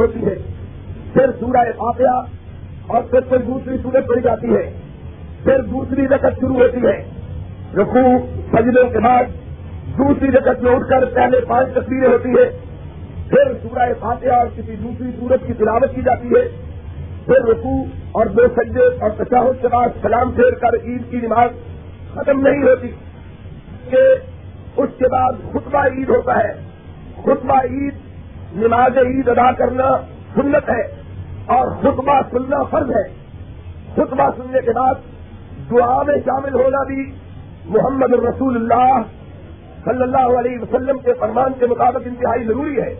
[0.00, 0.34] ہوتی ہے۔
[1.12, 2.22] پھر سورہ فاتحہ
[2.86, 4.80] اور پھر کوئی دوسری سورج پڑی جاتی ہے۔
[5.44, 7.10] پھر دوسری رکت شروع ہوتی ہے۔
[7.74, 9.24] رکو سجدوں کے بعد
[9.98, 12.58] دوسری رکت میں اٹھ کر پہلے پانچ تصویریں ہوتی ہے
[13.28, 16.48] پھر سورہ فاتحہ اور کسی دوسری سورج کی تلاوت کی جاتی ہے۔
[17.26, 17.82] پھر رکو
[18.12, 21.50] اور دو سجدے اور تشاہد کے بعد سلام پھیر کر عید کی نماز
[22.14, 22.88] ختم نہیں ہوتی۔
[23.90, 23.96] کہ
[24.76, 26.52] اس کے بعد خطبہ عید ہوتا ہے۔
[27.22, 27.94] خطبہ عید
[28.54, 29.96] نماز عید ادا کرنا
[30.34, 30.82] سنت ہے
[31.46, 33.08] اور خطبہ سننا فرض ہے۔
[33.94, 34.94] خطبہ سننے کے بعد
[35.70, 37.12] دعا میں شامل ہونا بھی
[37.64, 39.02] محمد الرسول اللہ
[39.84, 42.94] صلی اللہ علیہ وسلم کے فرمان کے مطابق انتہائی ضروری ہے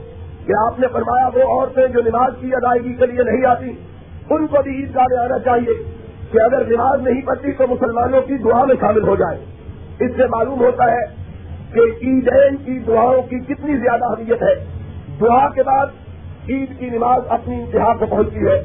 [0.47, 3.71] کہ آپ نے فرمایا وہ عورتیں جو نماز کی ادائیگی کے لیے نہیں آتی،
[4.30, 5.82] ان کو بھی عید میں آنا چاہیے
[6.32, 9.38] کہ اگر نماز نہیں پڑتی تو مسلمانوں کی دعا میں شامل ہو جائے۔
[10.01, 11.05] اس سے معلوم ہوتا ہے
[11.73, 14.70] کہ عیدین کی دعاؤں کی کتنی زیادہ اہمیت ہے۔
[15.20, 15.87] دعا کے بعد
[16.48, 18.62] عید کی نماز اپنی انتہا کو پہنچتی ہے۔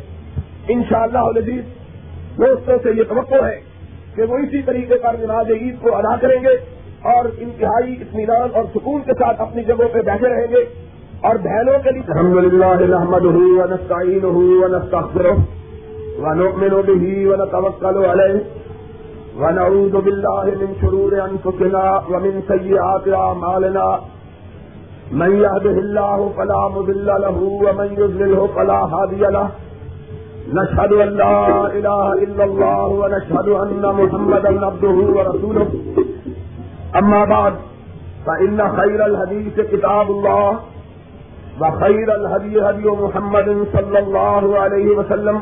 [0.68, 1.50] ان شاء اللہ
[2.38, 3.60] دوستوں سے یہ توقع ہے
[4.16, 6.56] کہ وہ اسی طریقے پر نماز عید کو ادا کریں گے
[7.12, 10.64] اور انتہائی اطمینان اور سکون کے ساتھ اپنی جگہوں پہ بیٹھے رہیں گے
[11.22, 13.26] اور بہنوں کے لیے الحمد للہ احمد
[16.20, 18.44] ونؤمن به ونتوكل عليه
[19.38, 24.00] ونعوذ بالله من شرور أنفسنا ومن سيئات أعمالنا
[25.12, 29.50] من يهده الله فلا مضل له ومن يضلله فلا هادي له.
[30.54, 35.68] نشهد أن لا إله إلا الله ونشهد أن محمدا عبده ورسوله.
[36.96, 37.54] أما بعد،
[38.26, 40.60] فإن خير الحديث كتاب الله
[41.62, 45.42] وخير الهدي هدي محمد صلى الله عليه وسلم.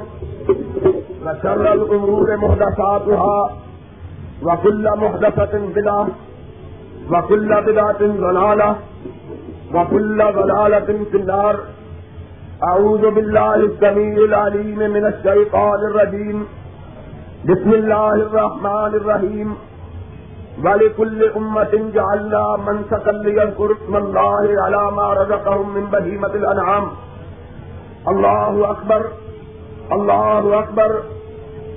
[1.25, 3.49] وشر الأمور محدثاتها
[4.43, 6.07] وكل محدثة بدعة
[7.11, 8.75] وكل بدعة ضلالة.
[9.73, 11.59] وكل ضلالة في النار.
[12.63, 16.47] أعوذ بالله السميع العليم من الشيطان الرجيم.
[17.45, 19.55] بسم الله الرحمن الرحيم.
[20.65, 26.87] ولكل أمة جعلنا منسكا ليذكر اسم الله على ما رزقهم من بهيمة الأنعام.
[28.07, 29.01] الله أكبر.
[29.91, 30.91] الله أكبر.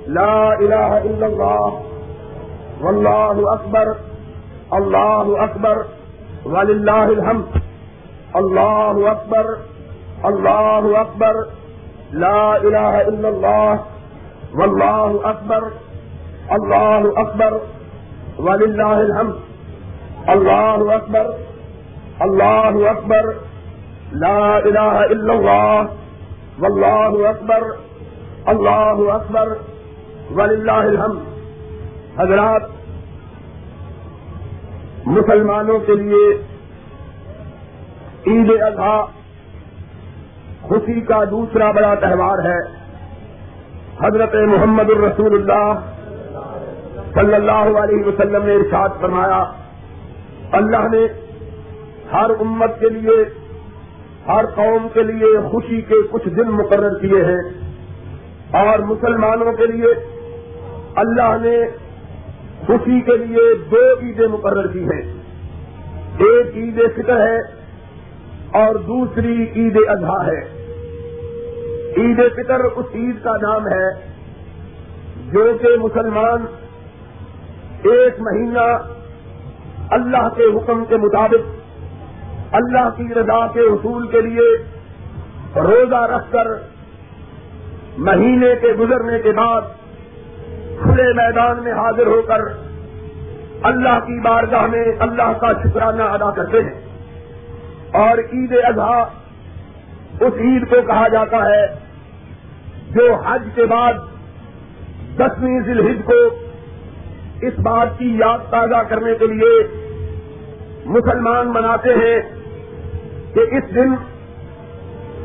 [0.07, 1.81] لا إله إلا الله.
[2.81, 3.95] والله أكبر.
[4.73, 5.85] الله أكبر.
[6.45, 7.66] ولله الحمد.
[8.37, 9.45] الله أكبر
[10.23, 11.33] الله أكبر
[12.11, 13.75] لا إله إلا الله
[14.53, 15.61] والله أكبر
[16.49, 17.57] الله أكبر
[18.39, 19.35] ولله الحمد
[20.27, 21.25] الله أكبر
[22.19, 23.33] الله أكبر
[24.11, 25.83] لا إله إلا الله
[26.59, 27.61] والله أكبر
[28.45, 29.47] اللہ اکبر،
[30.35, 31.19] وللہ الحمد۔
[32.19, 32.61] حضرات،
[35.05, 36.46] مسلمانوں کے لیے
[38.27, 39.07] عید اضحیٰ
[40.61, 42.59] خوشی کا دوسرا بڑا تہوار ہے۔
[44.01, 45.79] حضرت محمد الرسول اللہ
[47.13, 49.43] صلی اللہ علیہ وسلم نے ارشاد فرمایا،
[50.51, 51.07] اللہ نے
[52.13, 53.25] ہر امت کے لیے،
[54.27, 57.67] ہر قوم کے لیے خوشی کے کچھ دن مقرر کیے ہیں۔
[58.51, 59.93] اور مسلمانوں کے لیے
[60.95, 61.57] اللہ نے
[62.67, 65.13] خوشی کے لیے دو عیدیں مقرر کی ہیں۔
[66.17, 67.66] ایک عید فطر ہے
[68.57, 70.41] اور دوسری عید اضحیٰ ہے۔
[71.97, 73.89] عید فطر اس عید کا نام ہے
[75.31, 76.45] جو کہ مسلمان
[77.83, 78.77] ایک مہینہ
[79.89, 81.57] اللہ کے حکم کے مطابق،
[82.51, 84.57] اللہ کی رضا کے حصول کے لیے
[85.55, 86.47] روزہ رکھ کر
[87.97, 89.61] مہینے کے گزرنے کے بعد
[90.81, 92.39] کھلے میدان میں حاضر ہو کر
[93.63, 96.86] اللہ کی بارگاہ میں اللہ کا شکرانہ ادا کرتے ہیں۔
[97.93, 99.03] اور عید اضحیٰ
[100.21, 101.65] اس عید کو کہا جاتا ہے
[102.91, 103.93] جو حج کے بعد
[105.17, 106.19] دسویں ذی الحج کو
[107.41, 109.51] اس بات کی یاد تازہ کرنے کے لیے
[110.85, 112.19] مسلمان مناتے ہیں
[113.33, 113.93] کہ اس دن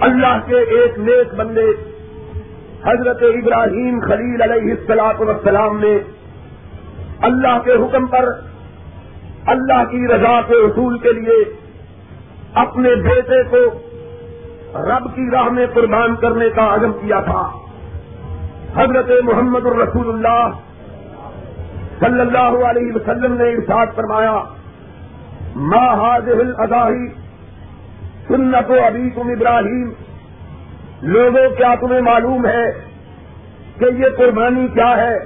[0.00, 1.70] اللہ کے ایک نیک بندے
[2.84, 5.98] حضرت ابراہیم خلیل علیہ السلاط وسلام نے
[7.20, 8.30] اللہ کے حکم پر
[9.46, 11.44] اللہ کی رضا کے اصول کے لیے
[12.54, 13.78] اپنے بیٹے کو
[14.74, 17.50] رب کی راہ میں قربان کرنے کا عزم کیا تھا۔
[18.76, 20.48] حضرت محمد الرسول اللہ
[22.00, 24.42] صلی اللہ علیہ وسلم نے ارشاد فرمایا،
[25.56, 27.08] ما حاضر اداہی
[28.28, 29.92] سنت و ابھی تم ابراہیم
[31.02, 32.70] لوگوں، کیا تمہیں معلوم ہے
[33.78, 35.18] کہ یہ قربانی کیا ہے؟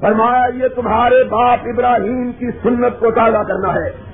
[0.00, 4.09] فرمایا، یہ تمہارے باپ ابراہیم کی سنت کو تازہ کرنا ہے۔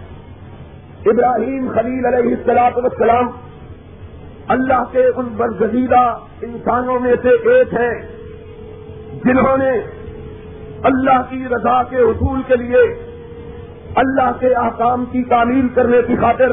[1.05, 3.31] ابراہیم خلیل علیہ السلاط والسلام،
[4.49, 8.17] اللہ کے ان برگزیدہ انسانوں میں سے ایک ہے،
[9.25, 9.71] جنہوں نے
[10.83, 12.79] اللہ کی رضا کے اصول کے لیے
[13.95, 16.51] اللہ کے احکام کی تعمیل کرنے کی خاطر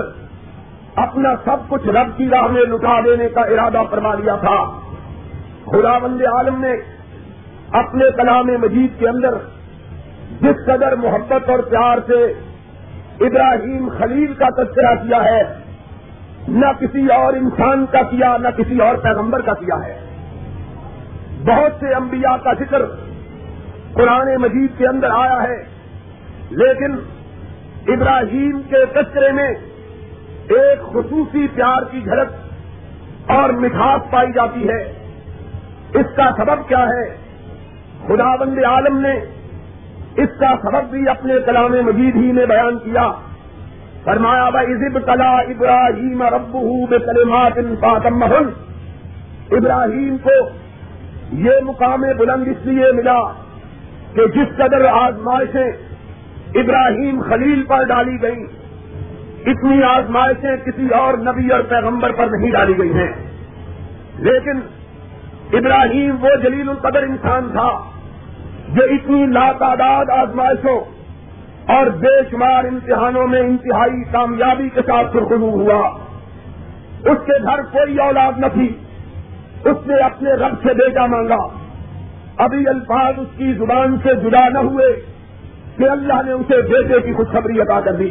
[0.95, 4.79] اپنا سب کچھ رب کی راہ میں لٹا دینے کا ارادہ فرما لیا تھا۔
[5.65, 6.73] خدا بند عالم نے
[7.71, 9.33] اپنے کلام مجید کے اندر
[10.41, 12.33] جس قدر محبت اور پیار سے
[13.23, 15.41] ابراہیم خلیل کا تذکرہ کیا ہے،
[16.47, 19.99] نہ کسی اور انسان کا کیا، نہ کسی اور پیغمبر کا کیا ہے۔
[21.45, 22.85] بہت سے انبیاء کا ذکر
[23.93, 25.63] قرآن مجید کے اندر آیا ہے،
[26.49, 26.95] لیکن
[27.87, 29.49] ابراہیم کے تذکرے میں
[30.49, 34.81] ایک خصوصی پیار کی جھلک اور مٹھاس پائی جاتی ہے۔
[35.93, 37.03] اس کا سبب کیا ہے؟
[38.07, 39.13] خدا بند عالم نے
[40.15, 43.11] اس کا سبب بھی اپنے کلام مجید ہی میں بیان کیا۔
[44.03, 46.57] فرمایا بزب کلا ابراہیم رب
[46.89, 48.23] کلمات فاطم
[49.51, 50.49] ابراہیم کو
[51.31, 53.21] یہ مقام بلند اس لیے ملا
[54.13, 55.71] کہ جس قدر آزمائشیں
[56.55, 58.45] ابراہیم خلیل پر ڈالی گئی
[59.45, 63.13] اتنی آزمائشیں کسی اور نبی اور پیغمبر پر نہیں ڈالی گئی ہیں۔
[64.15, 64.59] لیکن
[65.53, 67.92] ابراہیم وہ جلیل القدر انسان تھا
[68.69, 70.79] جو اتنی لاتعداد آزمائشوں
[71.71, 75.87] اور بے شمار امتحانوں میں انتہائی کامیابی کے ساتھ سرخرو ہوا۔
[77.03, 78.77] اس کے گھر کوئی اولاد نہ تھی۔
[79.65, 81.47] اس نے اپنے رب سے بیٹا مانگا۔
[82.37, 85.01] ابھی الفاظ اس کی زبان سے جدا نہ ہوئے
[85.77, 88.09] کہ اللہ نے اسے بیٹے کی خوشخبری عطا کر دی۔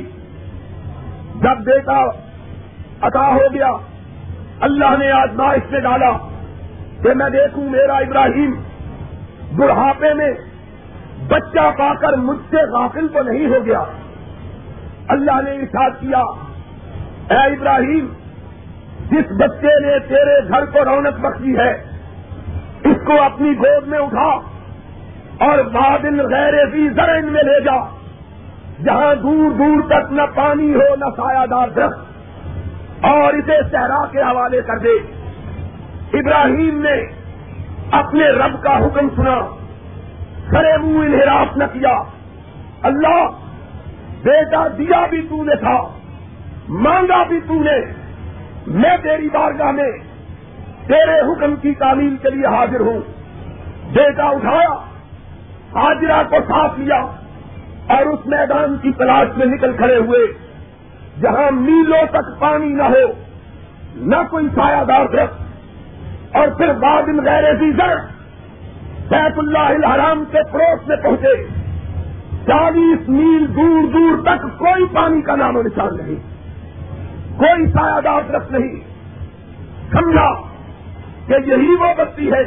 [1.41, 2.05] جب بیٹا
[3.01, 3.71] عطا ہو گیا،
[4.61, 6.13] اللہ نے آزمائش سے ڈالا
[7.03, 8.55] کہ میں دیکھوں میرا ابراہیم
[9.59, 10.33] بڑھاپے میں
[11.29, 13.83] بچہ پا کر مجھ سے غافل تو نہیں ہو گیا۔
[15.09, 16.23] اللہ نے ارشاد کیا،
[17.31, 18.07] اے ابراہیم،
[19.11, 21.73] جس بچے نے تیرے گھر کو رونق بخشی ہے،
[22.85, 24.31] اس کو اپنی گود میں اٹھا
[25.47, 27.77] اور بادل غیر بھی زرین میں لے جا،
[28.85, 34.21] جہاں دور دور تک نہ پانی ہو نہ سایہ دار درخت، اور اسے صحرا کے
[34.23, 34.97] حوالے کر دے۔
[36.19, 36.97] ابراہیم نے
[37.93, 39.41] اپنے رب کا حکم سنا
[40.49, 42.03] کھڑے منہ انحراف نہ کیا۔
[42.83, 43.27] اللہ،
[44.23, 45.89] بیٹا دیا بھی تو نے تھا،
[46.69, 47.93] مانگا بھی تو نے۔
[48.67, 49.91] میں تیری بارگاہ میں
[50.87, 53.01] تیرے حکم کی تعمیل کے لیے حاضر ہوں۔
[53.93, 54.75] بیٹا اٹھایا،
[55.75, 56.97] حاضرہ کو ساتھ لیا
[57.89, 60.21] اور اس میدان کی تلاش میں نکل کھڑے ہوئے۔
[61.21, 63.13] جہاں میلوں تک پانی نہ ہو،
[63.95, 65.42] نہ کوئی سایہ دار درخت
[66.33, 67.97] اور پھر بعد ان غیر زر
[69.09, 71.47] بیت اللہ الحرام کے پڑوس میں پہنچے۔
[72.47, 76.33] چالیس میل دور دور تک کوئی پانی کا نام و نشان نہیں۔
[77.39, 78.81] کوئی سایہ دار درخت نہیں۔
[79.91, 80.29] سمجھا
[81.27, 82.45] کہ یہی وہ بستی ہے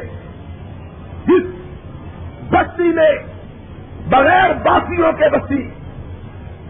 [1.28, 1.44] جس
[2.50, 3.12] بستی میں
[4.10, 5.70] بغیر باسیوں کے بستی،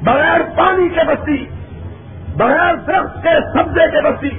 [0.04, 1.46] بغیر پانی کے بستی،
[2.38, 4.30] بغیر درخت کے سبزے کے بستی،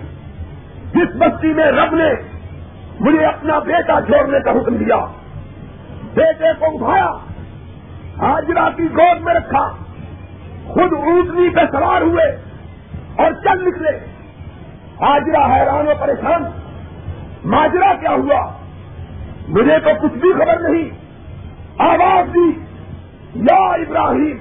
[0.95, 2.36] جس بستی میں رب نے
[3.01, 4.97] مجھے اپنا بیٹا چھوڑنے کا حکم دیا۔
[6.15, 7.11] بیٹے کو اٹھایا
[8.19, 9.69] حاجرہ کی گود میں رکھا۔
[10.67, 12.37] خود اونٹنی پہ سوار ہوئے
[13.17, 13.91] اور چل نکلے۔
[15.01, 16.45] حاجرہ حیران و پریشان۔
[17.45, 18.53] ماجرا کیا ہوا؟
[19.49, 20.91] مجھے تو کچھ بھی خبر نہیں۔
[21.79, 22.61] آواز دی،
[23.35, 24.39] یا ابراہیم،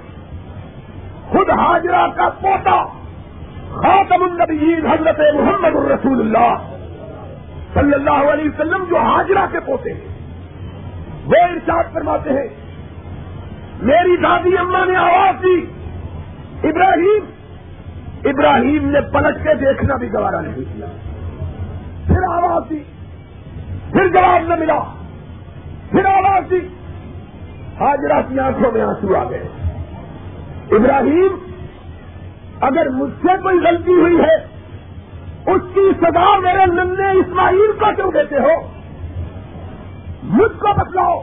[1.29, 2.85] خود حاجرہ کا پوتا،
[3.69, 6.64] خاتم النبیین حضرت محمد الرسول اللہ۔
[7.75, 10.15] صلی اللہ علیہ وسلم جو حاجرہ کے پوتے ہیں۔
[11.25, 12.47] وہ ارشاد فرماتے ہیں،
[13.79, 15.65] میری دادی اما نے آواز دی،
[16.69, 17.25] ابراہیم
[18.25, 20.85] ابراہیم نے پلٹ کے دیکھنا بھی گوارا نہیں کیا۔
[22.07, 22.83] پھر آواز دی،
[23.91, 24.79] پھر جواب نہ ملا۔
[25.91, 26.59] پھر آواز دی،
[27.79, 29.47] حاجرہ کی آنکھوں میں آنسو آ گئے۔
[30.71, 31.37] ابراہیم،
[32.61, 34.54] اگر مجھ سے کوئی غلطی ہوئی ہے
[35.45, 38.67] اس کی سزا میرے نندے اسماعیل کو کیوں دیتے ہو؟
[40.23, 41.21] مجھ کو بتلاؤ۔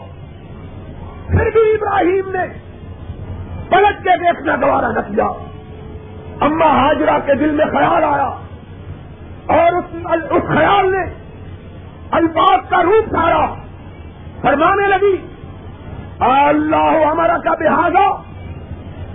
[1.26, 2.44] پھر بھی ابراہیم نے
[3.68, 5.26] پلٹ کے دیکھنا گوارا نہ کیا۔
[6.40, 8.30] اما حاجرہ کے دل میں خیال آیا
[9.46, 9.84] اور اس
[10.30, 11.04] اس خیال نے
[12.10, 13.54] الفاظ کا روپ دھارا
[14.42, 15.16] فرمانے لگی،
[16.20, 18.22] اللہ ہمارا کا بحاظہ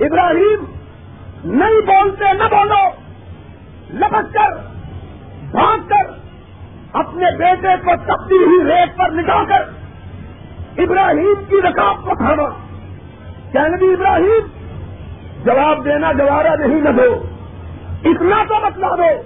[0.03, 0.63] ابراہیم
[1.43, 2.89] نہیں بولتے نہ بولو۔
[3.89, 4.76] لپک کر
[5.51, 6.11] بھاگ کر
[6.93, 9.61] اپنے بیٹے کو تبدیل ہوئی ریت پر نکال کر
[10.77, 12.49] ابراہیم کی رکاب کو تھاما
[13.51, 14.47] کہنے بھی ابراہیم،
[15.45, 17.23] جواب دینا گوارا نہیں نہ دو۔
[18.05, 19.21] اتنا تو بتلا دو۔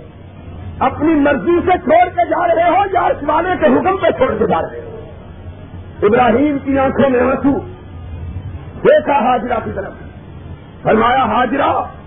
[0.80, 4.38] اپنی مرضی سے چھوڑ کے جا رہے ہو یا اس والے کے حکم پہ چھوڑ
[4.38, 5.10] کے جا رہے ہو۔
[6.02, 7.60] ابراہیم کی آنکھوں میں آنسو۔
[8.84, 9.94] دیکھا حاجرہ کی طرف۔
[10.84, 12.01] فرمایا، حاجرہ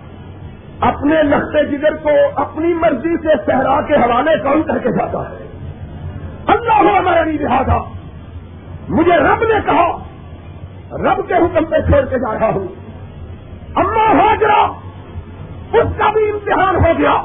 [0.89, 5.49] اپنے لختے جگر کو اپنی مرضی سے صحرا کے حوالے کون کر کے جاتا ہے؟
[6.47, 7.79] اللہ ہمارا نہیں لہٰذا۔
[8.89, 9.99] مجھے رب نے کہا،
[10.93, 12.67] رب کے حکم پہ چھوڑ کے جا رہا ہوں۔
[13.75, 14.67] اما حاجرہ
[15.77, 17.23] اس کا بھی امتحان ہو گیا۔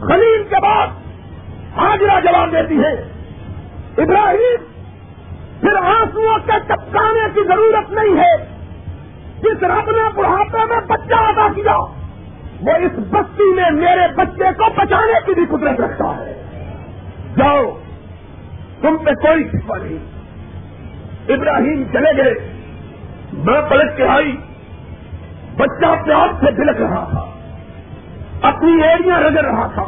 [0.00, 0.86] خلیل کے بعد
[1.76, 2.92] حاجرہ جواب دیتی ہے۔
[3.98, 4.64] ابراہیم،
[5.60, 8.36] پھر آنسو کے چپکانے کی ضرورت نہیں ہے۔
[9.38, 11.99] جس رب نے بڑھاپے میں بچہ ادا کیا
[12.62, 16.42] وہ اس بستی میں میرے بچے کو بچانے کی بھی قدرت رکھتا ہے۔
[17.36, 17.78] جاؤ،
[18.80, 20.20] تم پہ کوئی شکوا نہیں۔
[21.28, 22.52] ابراہیم چلے گئے۔
[23.32, 24.36] میں پلٹ کے آئی۔
[25.56, 27.26] بچہ پیار سے بلک رہا تھا۔
[28.48, 29.84] اپنی ایڑیاں رگڑ رہا تھا۔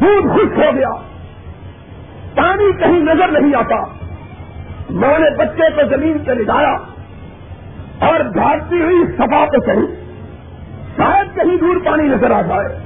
[0.00, 0.90] دودھ خوش ہو گیا۔
[2.34, 3.84] پانی کہیں نظر نہیں آتا۔
[4.90, 6.76] میں نے بچے کو زمین پہ لگایا
[7.98, 10.09] اور بھاگتی ہوئی سفا پہ چڑھی۔
[10.96, 12.78] شاید کہیں دور پانی نظر آ جائے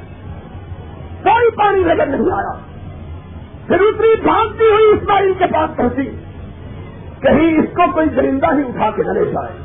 [1.22, 2.52] کوئی پانی نظر نہیں آیا۔
[3.66, 6.10] پھر اتنی بھاگتی ہوئی اسماعیل کے پاس پہنچی۔
[7.20, 9.58] کہیں اس کو کوئی درندہ ہی اٹھا کے نہ لے جائے۔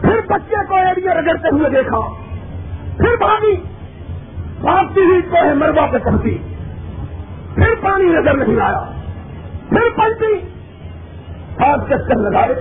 [0.00, 1.98] پھر بچے کو ایریا رگڑتے ہوئے دیکھا۔
[2.96, 3.56] پھر بھاگی۔
[4.60, 6.38] بھاگتی ہوئی کو مروا پہ پہنچی۔
[7.54, 8.90] پھر پانی نظر نہیں آیا۔
[9.68, 10.34] پھر پلٹی۔
[11.60, 12.54] ہاتھ چکر لگائے۔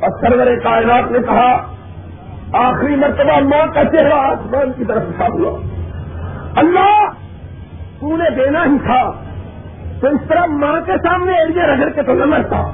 [0.00, 1.75] اور سرور کائنات نے کہا
[2.52, 5.60] آخری مرتبہ ماں کا چہرہ آسمان کی طرف اٹھا ہوا۔
[6.56, 7.08] اللہ،
[8.00, 9.10] تو نے دینا ہی تھا۔
[10.00, 12.70] تو اس طرح ماں کے سامنے ایریا رگڑ کے تو نہ مرتا۔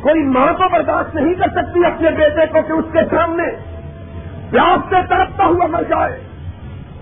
[0.00, 3.42] کوئی ماں کو برداشت نہیں کر سکتی اپنے بیٹے کو کہ اس کے سامنے
[4.50, 6.20] پیاس سے تڑپتا ہوا مر جائے۔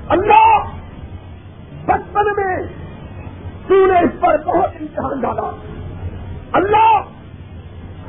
[0.08, 0.58] اللہ،
[1.84, 2.56] بچپن میں
[3.68, 5.50] تو نے اس پر بہت امتحان ڈالا۔
[6.52, 7.00] اللہ،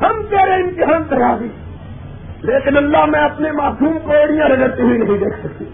[0.06, 1.48] ہم تیرے امتحان کرا دی۔
[2.42, 5.66] لیکن اللہ میں اپنے معصوم کو ایڑیاں رگڑتی ہوئی نہیں دیکھ سکتی۔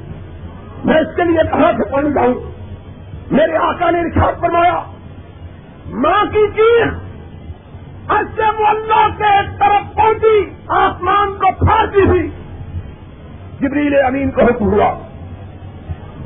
[0.85, 2.33] میں اس کے لیے کہاں سے پہنچ جاؤں
[3.31, 4.79] میرے آقا نے ارشاد فرمایا،
[5.85, 6.87] ماں کی چیز
[8.07, 12.29] اچھے وہ اللہ کے طرف پہنچی، آسمان کو پھاڑتی ہوئی۔
[13.59, 14.99] جبریل امین کو حکم ہوا،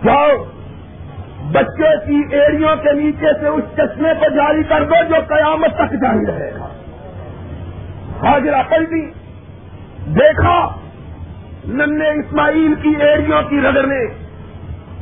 [0.03, 0.43] جاؤ،
[1.51, 5.91] بچے کی ایڑیوں کے نیچے سے اس چشمے کو جاری کر دو جو قیامت تک
[5.91, 6.67] جاری رہے گا۔
[8.27, 9.18] حاضرہ پلٹی
[10.15, 10.75] دیکھا
[11.67, 14.05] ننے اسماعیل کی ایڑیوں کی رگڑ نے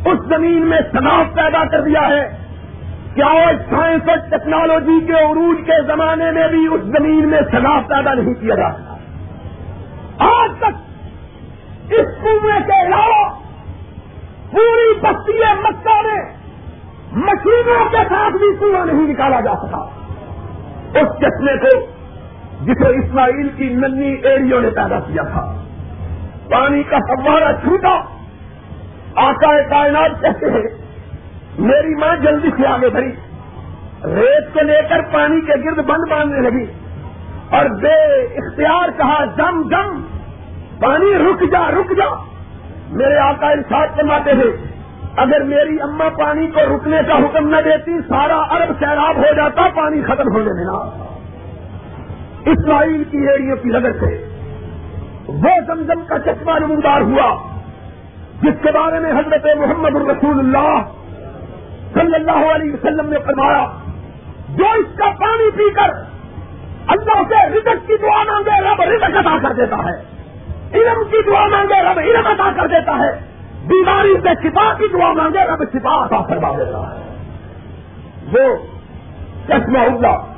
[0.05, 2.37] اس زمین میں سناف پیدا کر دیا ہے
[3.13, 8.13] کیا سائنس اور ٹیکنالوجی کے عروج کے زمانے میں بھی اس زمین میں سناف پیدا
[8.13, 8.93] نہیں کیا جا سکتا۔
[10.25, 13.29] آج تک اس کنویں کے علاوہ
[14.51, 16.33] پوری بستی مکہ میں
[17.11, 19.85] مشینوں کے ساتھ بھی کنواں نہیں نکالا جا سکا۔
[20.99, 21.96] اس چشمے کو
[22.61, 25.63] جسے اسماعیل کی ننی ایڑیوں نے پیدا کیا تھا۔
[26.51, 28.01] پانی کا فوارہ چھوٹا،
[29.15, 30.87] آقا کائنات کہتے ہیں،
[31.59, 33.11] میری ماں جلدی سے آگے بڑھی۔
[34.05, 36.71] ریت کو لے کر پانی کے گرد بند باندھنے لگی۔
[37.49, 40.01] اور بے اختیار کہا، جم جم،
[40.79, 42.15] پانی رک جا رک جا۔
[42.89, 44.71] میرے آقا ارشاد فرماتے ہیں،
[45.17, 49.61] اگر میری اما پانی کو رکنے کا حکم نہ دیتی، سارا ارب سیراب ہو جاتا،
[49.75, 51.06] پانی ختم ہونے دینا۔
[52.47, 54.25] اسرائیل کی ایڑیوں کی نظر سے
[55.27, 57.37] وہ زمزم کا چشمہ نمودار ہوا،
[58.41, 60.81] جس کے بارے میں حضرت محمد الرسول اللہ
[61.93, 63.65] صلی اللہ علیہ وسلم نے فرمایا،
[64.49, 65.89] جو اس کا پانی پی کر
[66.87, 69.95] اللہ سے رزق کی دعا مانگے، رب رزق ادا کر دیتا ہے۔
[70.73, 73.19] علم کی دعا مانگے، رب علم ادا کر دیتا ہے۔
[73.67, 77.03] بیماری سے شفا کی دعا مانگے، رب شفا ادا کروا دیتا ہے۔
[78.33, 78.57] وہ
[79.47, 80.36] چشمہ اللہ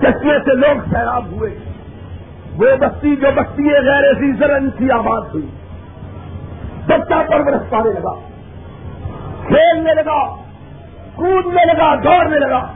[0.00, 1.58] چشمے سے لوگ سیراب ہوئے۔
[2.56, 5.46] وہ بستی جو بستی ہے غیر سیزر سی آباد ہوئی۔
[6.86, 8.14] بچہ پرورش پانے لگا۔
[9.46, 10.36] کھیلنے لگا۔
[11.14, 12.72] کودنے لگا۔ دوڑنے لگا۔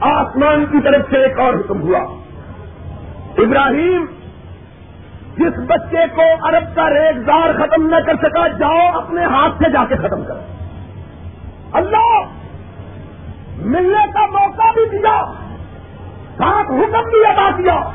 [0.00, 1.98] آسمان کی طرف سے ایک اور حکم ہوا۔
[3.38, 4.04] ابراہیم،
[5.36, 9.84] جس بچے کو عرب کا ریگزار ختم نہ کر سکا، جاؤ اپنے ہاتھ سے جا
[9.88, 10.40] کے ختم کرو۔
[11.72, 12.20] اللہ،
[13.58, 15.32] ملنے کا موقع بھی دیا۔
[16.40, 17.90] ساتھ حکم بھی ادا کیا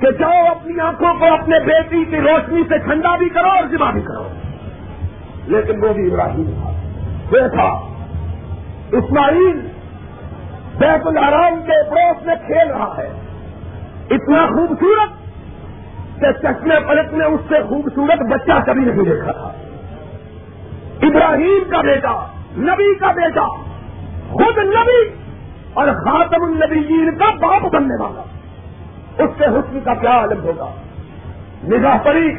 [0.00, 3.92] کہ جاؤ اپنی آنکھوں کو اپنے بیٹی کی روشنی سے ٹھنڈا بھی کرو اور ذمہ
[3.92, 4.28] بھی کرو۔
[5.44, 6.70] لیکن وہ بھی ابراہیم تھا۔
[7.30, 7.94] تھا
[8.92, 9.68] اسماعیل
[10.78, 13.20] بیت الحرام کے پڑوس میں کھیل رہا ہے۔
[14.10, 15.10] اتنا خوبصورت
[16.20, 19.52] کہ چشمے پلٹ میں اس سے خوبصورت بچہ کبھی نہیں دیکھا تھا۔
[21.02, 23.46] ابراہیم کا بیٹا، نبی کا بیٹا،
[24.30, 25.23] خود نبی
[25.74, 28.22] اور خاتم النبیین کا باپ بننے والا.
[29.24, 30.70] اس سے حسن کا کیا عالم ہوگا؟
[31.64, 32.32] نگاہ پڑی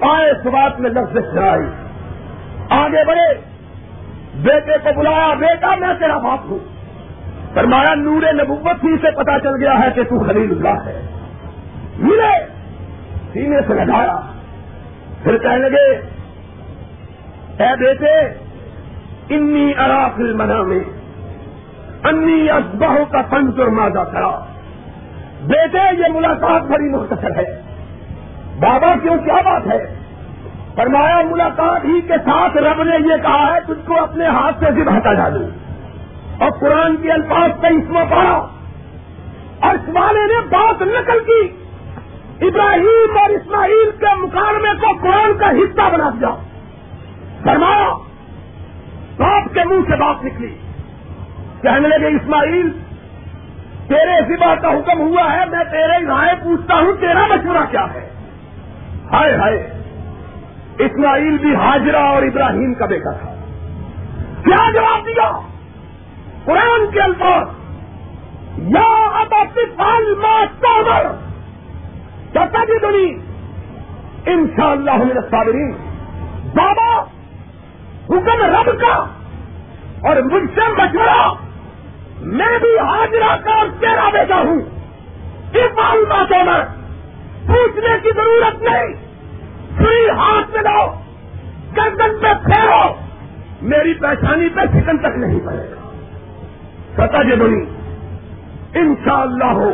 [0.00, 1.66] آئے سوات میں لفظ چڑھائی
[2.70, 3.34] آگے بڑھے،
[4.34, 6.58] بیٹے کو بلایا، بیٹا، میں تیرا باپ ہوں.
[7.54, 11.06] فرمایا، نور نبوت ہی سے پتا چل گیا ہے کہ تو خلیل اللہ ہے.
[11.98, 12.46] ملے،
[13.32, 14.20] سینے سے لگایا.
[15.22, 16.00] پھر کہنے لگے،
[17.64, 18.28] اے بیٹے،
[19.34, 20.99] انی اراقل منا میں
[22.04, 24.44] انی ازبہوں کا پنچ مادہ کرا
[25.42, 27.62] بیٹے، یہ ملاقات بڑی مختصر ہے۔
[28.60, 29.98] بابا، کیوں؟ کیا بات ہے؟
[30.74, 34.70] فرمایا، ملاقات ہی کے ساتھ رب نے یہ کہا ہے، تجھ کو اپنے ہاتھ سے
[34.70, 35.48] ذبح ہٹا ڈالوں
[36.40, 38.46] اور قرآن کے الفاظ کا اس میں پڑا
[39.60, 41.60] اور اس والے نے بات نقل کی۔
[42.46, 46.34] ابراہیم اور اسماعیل کے مقابلے کو قرآن کا حصہ بنا دیا۔
[47.42, 47.88] فرمایا
[49.16, 50.56] باپ کے منہ سے بات نکلی۔
[51.62, 52.70] کہنے لگے، اسماعیل،
[53.88, 58.10] تیرے ذبح کا حکم ہوا ہے، میں تیرے رائے پوچھتا ہوں، تیرا مشورہ کیا ہے؟
[59.12, 59.70] ہائے ہائے،
[60.78, 63.34] اسماعیل بھی حاجرہ اور ابراہیم کا بیٹا تھا۔
[64.44, 65.30] کیا جواب دیا؟
[66.44, 67.48] قرآن کے الفاظ،
[68.58, 71.12] یا ابال ماسٹر
[72.30, 73.30] چتا جی دنی
[74.26, 75.04] ان شاء اللہ
[76.54, 77.00] بابا،
[78.06, 79.04] حکم رب کا
[80.08, 81.49] اور مجھ سے مشورہ۔
[82.20, 84.60] میں بھی حاضرہ کا تیرا بیٹا ہوں۔
[85.52, 86.64] اس معلوماتوں میں
[87.46, 88.94] پوچھنے کی ضرورت نہیں۔
[89.78, 90.86] پھر ہاتھ میں لاؤ
[91.76, 92.94] گردن پہ پھیرو۔
[93.62, 95.92] میری پہچانی پہ چکن تک نہیں پڑے۔ گا
[96.94, 97.64] ستا جی بنی
[98.78, 99.70] ان شاء اللہ ہو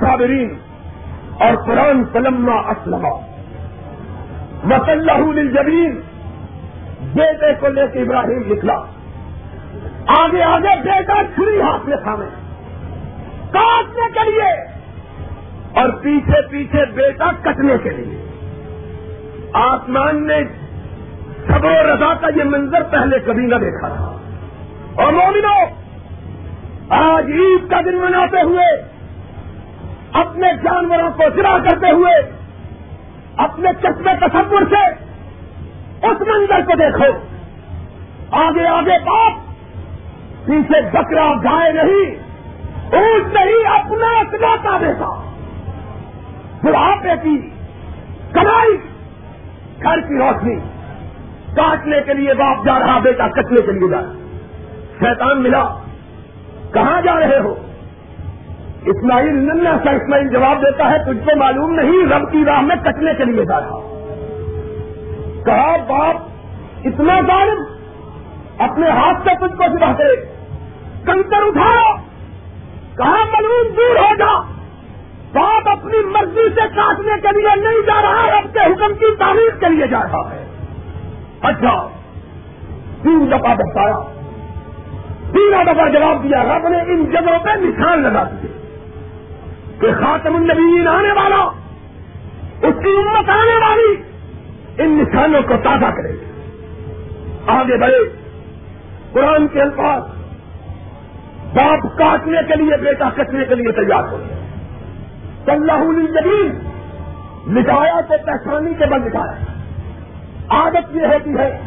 [0.00, 0.58] صابرین
[1.38, 3.06] اور قرآن سلم اسلم
[4.64, 5.18] مسلح
[5.52, 6.00] جبین
[7.14, 8.74] بیٹے کو لے کے ابراہیم لکھلا۔
[10.08, 12.26] آگے آگے بیٹا چھری ہاتھ میں تھامے
[13.52, 14.50] کاٹنے کے لیے
[15.80, 18.24] اور پیچھے پیچھے بیٹا کٹنے کے لیے۔
[19.52, 20.40] آسمان نے
[21.46, 24.16] سب و رضا کا یہ منظر پہلے کبھی نہ دیکھا تھا۔
[25.02, 25.64] اور مومنو،
[26.88, 28.82] آج عید کا دن مناتے ہوئے،
[30.12, 32.14] اپنے جانوروں کو سرا کرتے ہوئے،
[33.36, 34.86] اپنے چشمے تصور سے
[36.06, 37.18] اس منظر کو دیکھو۔
[38.30, 39.47] آگے آگے باپ
[40.48, 42.28] پیچھے بکرا گائے نہیں
[42.92, 45.22] اونٹ نہیں، اپنا اکلاتا دیتا
[46.64, 47.50] بڑھاپے کی
[48.32, 48.76] کمائی،
[49.82, 50.56] گھر کی روشنی،
[51.56, 54.12] کاٹنے کے لیے باپ جا رہا، بیٹا کٹنے کے لیے جا رہا۔
[54.98, 55.74] شیطان ملا۔
[56.74, 57.54] کہاں جا رہے ہو؟
[58.86, 62.76] اسماعیل ننا سا اسماعیل جواب دیتا ہے، تجھ کو معلوم نہیں رب کی راہ میں
[62.76, 64.04] کٹنے کے لیے جا رہا۔
[65.46, 66.16] کہا، باپ،
[66.84, 67.62] اتنا ظالم،
[68.58, 70.37] اپنے ہاتھ سے تجھ کو سبھا دے۔
[71.12, 71.96] کنکر اٹھاؤ۔
[72.96, 74.58] کہاں معلوم دور ہو جا
[75.32, 79.60] باپ اپنی مرضی سے کاٹنے کے لیے نہیں جا رہا، رب کے حکم کی تعریف
[79.60, 80.46] کے لیے جا رہا ہے۔
[81.40, 81.88] اچھا
[83.02, 83.98] تین دفعہ بتایا۔
[85.32, 88.76] تین دفعہ جواب دیا۔ رب نے ان جگہوں پہ نشان لگا دیے
[89.80, 91.44] کہ خاتم النبیین آنے والا،
[92.62, 94.02] اس کی امت آنے والی
[94.82, 96.12] ان نشانوں کو تازہ کرے۔
[97.46, 98.16] آگے بڑھے۔
[99.12, 100.17] قرآن کے الفاظ
[101.54, 104.16] باپ کاٹنے کے لیے، بیٹا کٹنے کے لیے تیار ہو
[105.46, 105.84] اللہ
[106.14, 106.58] جبین
[107.54, 109.34] لٹایا تو پہچانی کے بند لٹایا
[110.50, 111.62] عادت یہ ہوتی ہے،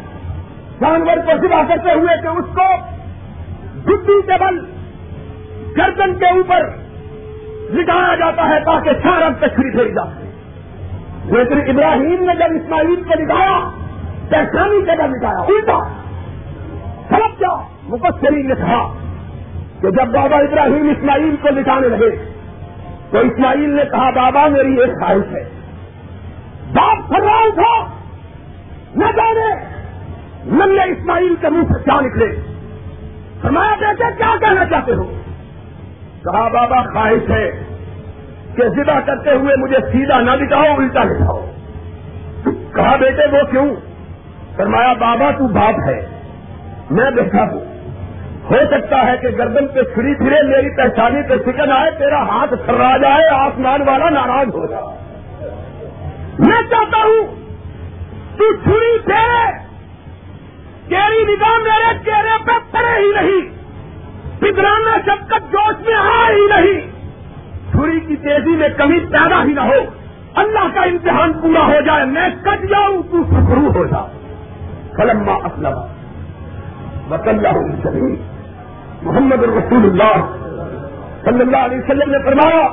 [0.80, 2.66] جانور کو سوا کرتے ہوئے کہ اس کو
[3.84, 4.58] بڈی کے بل
[5.78, 6.68] گردن کے اوپر
[7.70, 10.30] لٹایا جاتا ہے تاکہ سارا تشریح پھیری جا۔ سکے
[11.30, 13.70] لیکن ابراہیم نے جب اسماعیل کو لٹایا
[14.28, 15.78] پہچانی کے بل لٹایا الٹا
[17.08, 17.54] سب کیا
[17.88, 19.01] مبصرین نے کہا
[19.82, 22.10] کہ جب بابا ابراہیم اسماعیل کو لٹانے لگے
[23.10, 25.48] تو اسماعیل نے کہا، بابا میری ایک خواہش ہے۔
[26.72, 27.86] باپ فرمان تھا۔
[28.94, 29.54] نہ جانے
[30.44, 32.40] نلے اسماعیل کے منہ سے کیا نکلے۔
[33.42, 35.02] فرمایا، بیٹے، کیا کہنا چاہتے ہو؟
[36.24, 37.50] کہا، بابا، خواہش ہے
[38.56, 41.46] کہ ذبح کرتے ہوئے مجھے سیدھا نہ لٹاؤ، الٹا لٹاؤ۔
[42.74, 43.76] کہا، بیٹے، وہ کیوں؟
[44.56, 46.06] فرمایا، بابا، تو باپ ہے،
[46.90, 47.71] میں بیٹھا ہوں۔
[48.50, 52.54] ہو سکتا ہے کہ گردن پہ چھری پھرے میری پہچانی پہ سکن آئے، تیرا ہاتھ
[52.64, 54.84] تھرا جائے آسمان والا ناراض ہو جائے۔
[56.38, 57.34] میں چاہتا ہوں،
[58.36, 59.58] تو چھری پھیرے
[60.88, 63.62] تیری نگاہ میرے چہرے پہ پڑے ہی نہیں۔
[64.40, 66.80] پگرانا شبکت جوش میں آ ہی نہیں۔
[67.70, 69.84] چھری کی تیزی میں کمی پیدا ہی نہ ہو۔
[70.34, 74.06] اللہ کا امتحان پورا ہو جائے، میں کٹ جاؤں، تو سکرو ہو جا۔
[74.96, 75.78] فلما اسلم۔
[77.10, 78.31] وسلم
[79.02, 80.36] محمد الرسول اللہ
[81.24, 82.66] صلی اللہ علیہ وسلم نے فرمایا،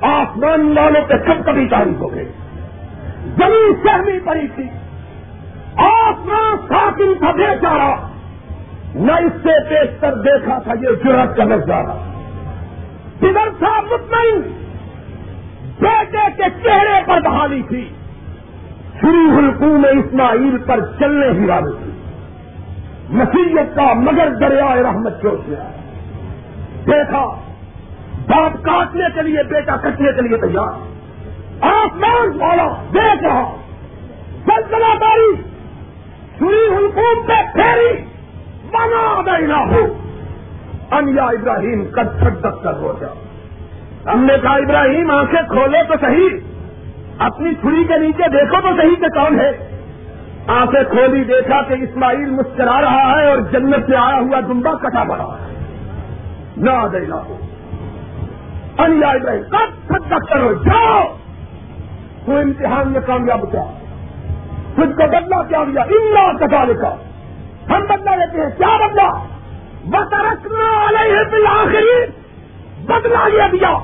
[0.00, 2.32] آسمان والوں پہ کب کبھی تعریف ہو گئے۔
[3.36, 4.64] زمین سہمی پڑی تھی۔
[5.76, 7.94] آسمان ساکن تھا بے چارا
[8.94, 11.96] نہ اس سے پیش کر دیکھا تھا یہ جرت کا نظارہ۔
[13.22, 14.40] ادھر تھا مطمئن،
[15.80, 17.88] بیٹے کے چہرے پر بحالی تھی۔
[19.00, 21.93] شری حلقوم اسماعیل پر چلنے ہی والے تھی
[23.14, 25.70] نصیحت کا مگر دریائے رحمت چوٹ گیا
[26.86, 27.26] دیکھا
[28.28, 30.94] باپ کاٹنے کے لیے، بیٹا کٹنے کے لیے تیار۔
[31.60, 33.56] آسمان والا دیکھ رہا۔
[34.44, 35.34] سلسلہ داری۔
[36.38, 38.04] سری حلقوم پہ پھیری۔
[38.70, 39.98] بنا دینا ہو۔
[40.90, 42.02] انیا ابراہیم کا
[42.62, 43.06] کر ہو جا۔
[44.12, 46.28] ہم نے کہا، ابراہیم، آنکھیں کھولو تو صحیح۔
[47.18, 49.73] اپنی چھری کے نیچے دیکھو تو صحیح کہ کون ہے۔
[50.46, 55.04] آنکھیں کھولی، دیکھا کہ اسماعیل مسکرا رہا ہے اور جنت سے آیا ہوا دمبا کٹا
[55.04, 55.54] پڑا ہے۔
[56.56, 57.36] نہ دینا ہو
[58.78, 59.42] انیا ابراہیم
[59.86, 61.16] تک کرو، جاؤ۔
[62.26, 63.62] تو امتحان میں کامیاب کیا
[64.76, 66.96] خود کو بدلا کیا دیا املا کٹا لکھا
[67.70, 69.08] ہم بدلا لیتے ہیں۔ کیا بدلا
[69.84, 72.06] بسرکنا علیہ بالآخری
[72.84, 73.78] بدلا لیا دیا۔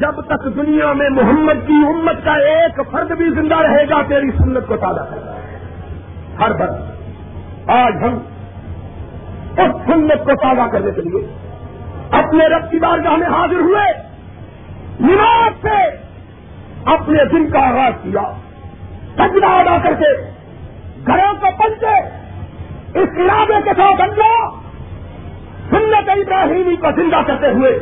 [0.00, 4.30] جب تک دنیا میں محمد کی امت کا ایک فرد بھی زندہ رہے گا، تیری
[4.30, 5.45] سنت کو تازہ کرتا ہے
[6.40, 6.68] ہر بر۔
[7.70, 8.18] آج ہم
[9.58, 11.36] اس سنت کو تازہ کرنے کے لیے
[12.10, 13.92] اپنے رب کی بارگاہ میں حاضر ہوئے۔
[15.00, 16.06] نماز سے
[16.84, 18.32] اپنے دن کا آغاز کیا۔
[19.14, 20.30] سجدہ ادا کر کے
[21.06, 22.26] گھروں کو پنچے
[22.98, 24.48] اس ارادے کے ساتھ اللہ
[25.70, 27.78] سنت ابراہیمی کو زندہ کرتے ہوئے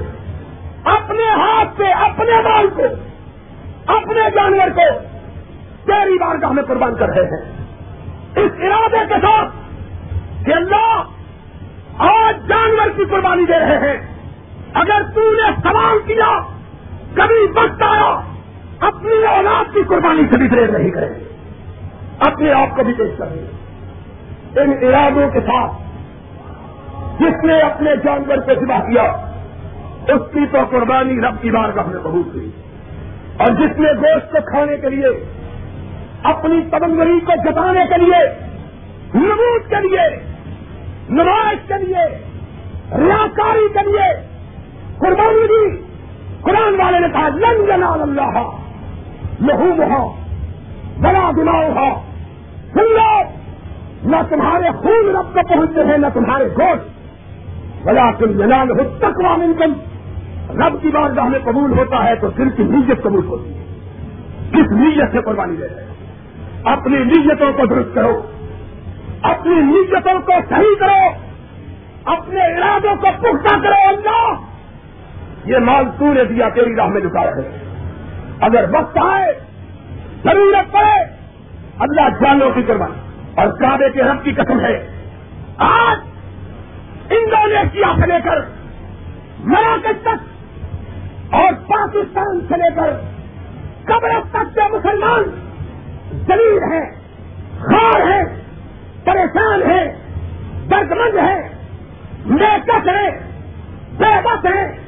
[0.84, 2.82] اپنے ہاتھ سے اپنے بال کو،
[3.86, 4.98] اپنے جانور کو
[5.86, 7.63] تیری بارگاہ میں قربان کر رہے ہیں۔
[8.36, 9.54] اس ارادے کے ساتھ
[10.44, 11.02] کہ اللہ
[11.98, 14.14] آج جانور کی قربانی دے رہے ہیں۔
[14.74, 16.38] اگر تو نے سوال کیا،
[17.14, 18.20] کبھی وقت آیا،
[18.80, 21.34] اپنی اولاد کی قربانی سے بھی پریڈ نہیں کرے۔
[22.18, 23.46] اپنے آپ کو بھی پیش کریں
[24.60, 25.72] ان ارادوں کے ساتھ
[27.18, 29.02] جس نے اپنے جانور کو سبا کیا،
[30.08, 32.50] اس کی تو قربانی رب کی بار کا ہمیں بہت ہوئی۔
[33.38, 35.08] اور جس نے گوشت کو کھانے کے لیے
[36.24, 38.28] اپنی تبنگری کو جتانے کے لیے،
[39.14, 40.16] نبوت کے لیے
[41.08, 42.18] نمائش کے لیے،
[42.98, 44.26] ریاکاری کے لیے
[44.98, 45.82] قربانی دی۔
[46.42, 48.38] قرآن والے نے کہا لنگ جنال اللہ،
[49.40, 50.06] لہو مہا
[51.00, 52.00] بڑا دماؤ ہو
[52.74, 53.20] سن لو،
[54.04, 56.94] نہ تمہارے خون رب کو پہنچتے ہیں، نہ تمہارے گوشت۔
[57.86, 59.72] بلا تم جلال ہو تک انکم
[60.62, 63.64] رب کی بار ہمیں قبول ہوتا ہے تو دل کی نیت قبول ہوتی ہے۔
[64.50, 65.93] کس نیت سے قربانی دے رہے
[66.64, 68.22] اپنی نیتوں کو درست کرو،
[69.22, 71.08] اپنی نیتوں کو صحیح کرو،
[72.04, 74.34] اپنے ارادوں کو پختہ کرو، اللہ!
[75.44, 77.58] یہ مال تو نے دیا، تیری راہ میں لکا رہے۔
[78.40, 79.32] اگر وقت آئے،
[80.24, 81.04] ضرورت پڑے،
[81.78, 84.88] اللہ جانوں کی قربانی۔ اور کعبے کے رب کی قسم ہے۔
[85.56, 85.98] آج
[87.10, 88.36] انڈونیشیا سے لے کر
[89.38, 90.44] مراکش تک
[91.34, 92.90] اور پاکستان سے لے کر
[93.84, 95.43] قبر تک کے مسلمان
[96.22, 96.90] زلیل ہیں
[97.60, 98.24] خار ہیں
[99.04, 99.92] پریشان ہیں
[100.70, 101.48] دردمند ہیں
[102.26, 103.10] نیکس ہیں
[103.98, 104.78] بے بس ہیں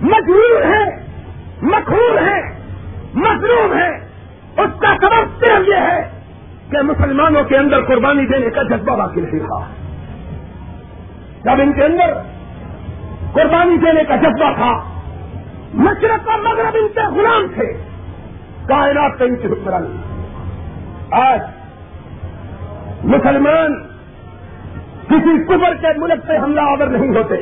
[0.00, 0.86] مجبور ہیں
[1.62, 2.42] مخور ہیں
[3.14, 3.92] مظلوم ہیں
[4.56, 6.10] اس کا سبب صرف یہ ہے
[6.70, 9.66] کہ مسلمانوں کے اندر قربانی دینے کا جذبہ باقی نہیں تھا
[11.44, 12.14] جب ان کے اندر
[13.32, 14.84] قربانی دینے کا جذبہ تھا،
[15.74, 17.72] مشرق کا مغرب ان کے غلام تھے،
[18.68, 20.09] کائنات کا ان کی حکمرانی۔
[21.12, 21.40] آج
[23.04, 23.82] مسلمان
[25.08, 27.36] کسی کمر کے ملک سے حملہ آور نہیں ہوتے۔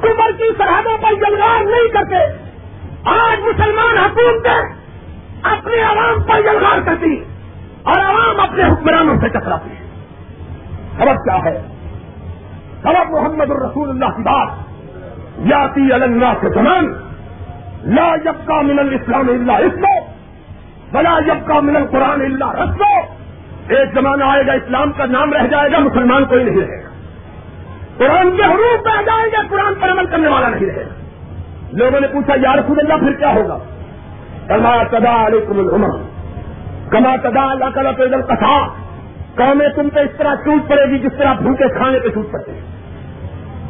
[0.00, 2.42] کمر کی سرحدوں پر جلگار نہیں کرتے۔
[3.04, 4.82] آج مسلمان حکومتیں
[5.42, 7.24] اپنے عوام پر جلگار کرتی
[7.82, 9.70] اور عوام اپنے حکمرانوں سے ٹکراتی
[10.96, 11.62] سبب کیا ہے؟
[12.82, 14.48] سبب محمد الرسول اللہ کی بات۔
[15.38, 16.92] یاتی اللہ کے زمان
[17.84, 20.11] لا جب کا من الاسلام اللہ اسلو
[20.92, 23.22] بلا جب کا من القرآن اللہ رسو
[23.68, 26.88] ایک زمانہ آئے گا اسلام کا نام رہ جائے گا، مسلمان کوئی نہیں رہے گا۔
[27.98, 30.94] قرآن کے حروف رہ جائیں گے، قرآن پر عمل کرنے والا نہیں رہے گا۔
[31.72, 33.58] لوگوں نے پوچھا، یا رسول اللہ، پھر کیا ہوگا؟
[34.48, 35.88] کما تدا علیکم العمر،
[36.90, 38.66] کما تدا اللہ تعالیٰ پیدل کسا
[39.34, 42.52] قومیں تم پہ اس طرح ٹوٹ پڑے گی جس طرح بھوکے کھانے پہ ٹوٹ پڑتے
[42.52, 42.60] ہیں۔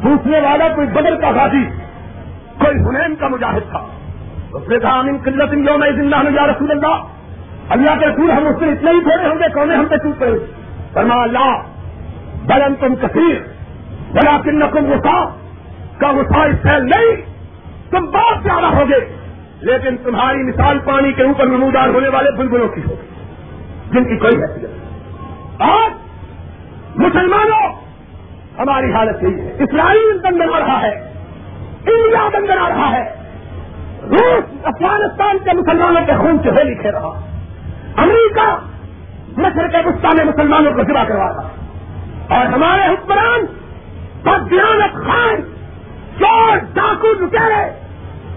[0.01, 1.63] پوچھنے والا کوئی بدر کا غازی،
[2.59, 3.87] کوئی حنین کا مجاہد تھا۔
[4.53, 7.12] اس نے کہا، امین قلت یوم زندہ میں یا رسول اللہ۔
[7.69, 10.19] اللہ کے رسول ہم اس سے اتنے ہی تھوڑے ہوں گے قومیں ہم پہ ٹوٹ
[10.19, 10.31] پڑے
[10.93, 11.61] فرما اللہ
[12.45, 13.37] بلن تم کثیر
[14.11, 15.29] بلا کن نقم غسا
[15.99, 17.21] کا غسا فیل نہیں،
[17.91, 18.99] تم بہت زیادہ ہوگے،
[19.61, 23.07] لیکن تمہاری مثال پانی کے اوپر نمودار ہونے والے بلبلوں کی ہوگی،
[23.91, 25.91] جن کی کوئی حیثیت آج
[26.95, 27.73] مسلمانوں،
[28.59, 30.95] ہماری حالت یہی ہے، اسرائیل بن آ رہا ہے،
[31.85, 33.03] انڈیا بن آ رہا ہے،
[34.03, 37.32] روس، افغانستان کے مسلمانوں کے خون سے ہولی کھیل رہا۔
[37.97, 38.55] امریکہ
[39.37, 43.45] مصر کے گستا میں مسلمانوں کو جمع کروا رہا اور ہمارے حکمران
[44.23, 45.35] بدیانت خان،
[46.19, 47.83] چور، ڈاکو، لٹیرے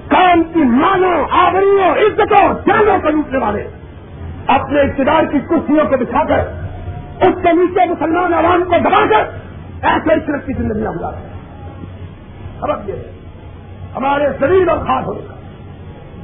[0.08, 3.68] کام کی مانوں آبریوں عزتوں جانوں کو لوٹنے والے۔
[4.46, 6.38] اپنے اقتدار کی کرسیوں کو بچھا کر،
[7.22, 9.24] اس کے نیچے مسلمان عوام کو دبا کر،
[9.82, 11.12] ایسے عشرت کی زندگیاں گزار
[12.60, 12.94] سبق یہ
[13.96, 15.34] ہمارے شریر اور خاص ہونے کا۔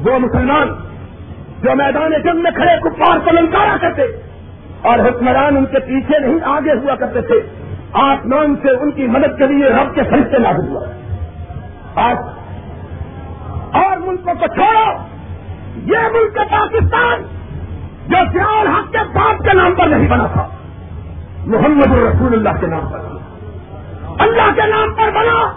[0.05, 0.92] وہ مسلمان
[1.63, 4.03] جو میدان جنگ میں کھڑے کپار کو للکارا کرتے
[4.83, 7.41] اور حکمران ان کے پیچھے نہیں آگے ہوا کرتے تھے
[7.93, 10.87] آسمان سے ان کی مدد کے لیے رب کے فرشتے نہ ہوا۔
[11.95, 12.17] آج
[13.73, 14.93] اور ملکوں کو چھوڑو،
[15.77, 17.23] یہ ملک پاکستان
[18.09, 20.49] جو سیال حق کے باپ کے نام پر نہیں بنا تھا،
[21.47, 22.99] محمد الرسول اللہ کے نام پر۔
[24.19, 25.53] اللہ کے نام پر بنا۔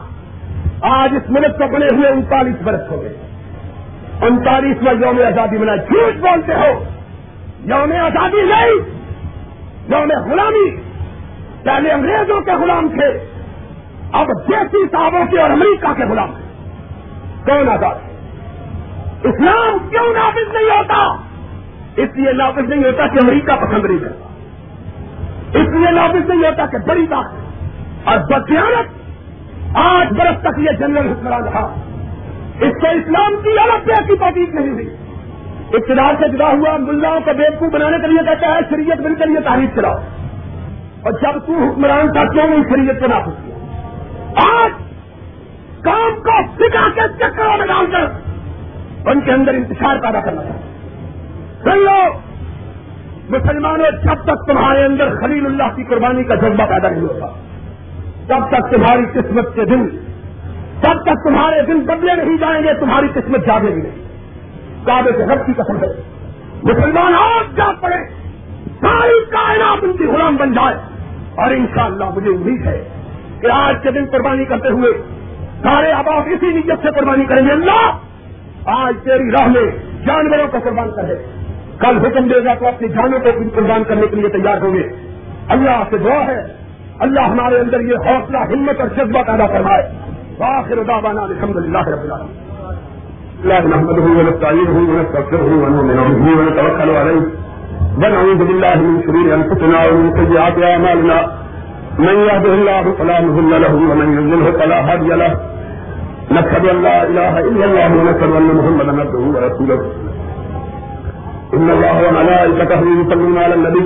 [0.82, 3.25] آج اس ملک کو بنے ہوئے انتالیس برس ہو گئے۔
[4.22, 6.84] انتالیس میں یوم آزادی منا جھوٹ بولتے ہو۔
[7.60, 8.96] یوم آزادی نہیں۔
[9.88, 10.76] یوم غلامی۔
[11.64, 13.26] پہلے انگریزوں کے غلام تھے۔
[14.14, 16.46] اب دیسی صاحبوں کے اور امریکہ کے غلام تھے۔
[17.46, 17.96] کون آزاد؟
[19.24, 21.16] اسلام کیوں نافذ نہیں ہوتا؟
[21.96, 24.28] اس لیے نافذ نہیں ہوتا کہ امریکہ پسند نہیں کرتا۔
[25.60, 27.26] اس لیے نافذ نہیں ہوتا کہ بڑی بات۔
[28.08, 29.06] اور بدیانت
[29.76, 31.85] آٹھ برس تک یہ جنرل حکمران رہا۔
[32.62, 34.90] اس سے اسلام کی الگ سے ایسی تحقیق نہیں ہوئی۔
[35.74, 39.26] اقتدار سے جدا ہوا ملاؤں کو بیوقوف بنانے کے لیے کہتا ہے، شریعت بن کے
[39.26, 39.98] لیے تاریخ چلاؤ
[41.02, 43.56] اور جب تو حکمران تھا کیوں نہیں شریعت کو نافذ کیا؟
[44.46, 44.72] آج
[45.84, 48.06] کام کو سکھا کے چکروں میں ڈال کر
[49.10, 50.74] ان کے اندر انتشار پیدا کرنا چاہتے
[51.64, 52.00] سن لو
[53.30, 57.28] مسلمانوں، جب تک تمہارے اندر خلیل اللہ کی قربانی کا جذبہ پیدا نہیں ہوتا،
[58.28, 59.88] تب تک تمہاری قسمت کے دن
[60.82, 64.06] تب تک تمہارے دن بدلے نہیں جائیں گے، تمہاری قسمت جاگے گی نہیں۔
[64.86, 65.88] کعبے سے رب کی قسم ہے۔
[66.64, 67.96] مسلمان آپ جا پڑے۔
[68.82, 70.76] ساری کائنات ان کی غلام بن جائے۔
[71.36, 72.84] اور انشاءاللہ مجھے امید ہے
[73.42, 74.92] کہ آج کے دن قربانی کرتے ہوئے
[75.64, 77.98] سارے آباد اسی نیت سے قربانی کریں گے۔ اللہ،
[78.66, 79.72] آج تیری راہ میں
[80.06, 81.16] جانوروں کو قربان کرے
[81.80, 84.90] کل حکم دے گا تو اپنی جانوں کو قربان کرنے کے لیے تیار ہوں گے۔
[85.48, 86.40] اللہ سے دعا ہے۔
[87.00, 90.05] اللہ ہمارے اندر یہ حوصلہ، ہمت اور جذبہ پیدا کروائے
[90.42, 92.44] آخر دعوانا الحمد للہ رب العالمين
[93.50, 97.22] لا نحمده ونستعينه ونستغفره ونؤمن به ونتوكل عليه
[98.02, 101.18] ونعوذ بالله من شرور انفسنا ومن سيئات اعمالنا.
[102.00, 105.32] من يهده الله فلا مضل له ومن يضلل فلا هادي له.
[106.32, 109.80] نشهد ان لا اله الا الله ونشهد ان محمدا عبده ورسوله
[111.54, 113.86] ان الله وملائكته يصلون على النبي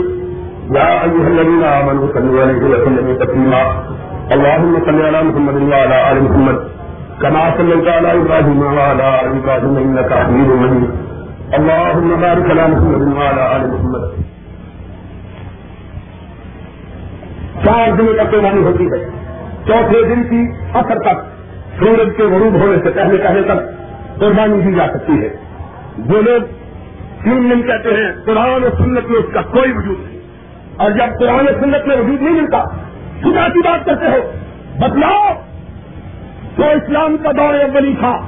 [0.78, 3.64] يا ايها الذين امنوا صلوا عليه وسلموا تسليما
[4.36, 6.58] اللهم صل على محمد وعلى ال محمد
[7.22, 10.90] كما صليت على ابراهيم وعلى ال ابراهيم انك حميد مجيد.
[11.58, 14.04] اللهم بارك على محمد وعلى ال محمد.
[17.64, 19.00] چار دنوں تک قربانی ہوتی ہے.
[19.68, 20.42] چوتھے دن کی
[20.74, 21.18] اثر تک
[21.80, 23.60] سورج کے غروب ہونے سے پہلے پہلے تک
[24.20, 25.30] قربانی دی جا سکتی ہے.
[25.98, 26.42] جو لوگ
[27.24, 30.20] تین دن کہتے ہیں، قرآن و سنت میں اس کا کوئی وجود نہیں.
[30.78, 32.64] اور جب قرآن و سنت میں وجود نہیں ملتا
[33.22, 34.32] خدا کی بات کرتے ہو۔
[34.80, 35.34] بتلاؤ
[36.56, 38.20] تو اسلام کا دور اولی تھا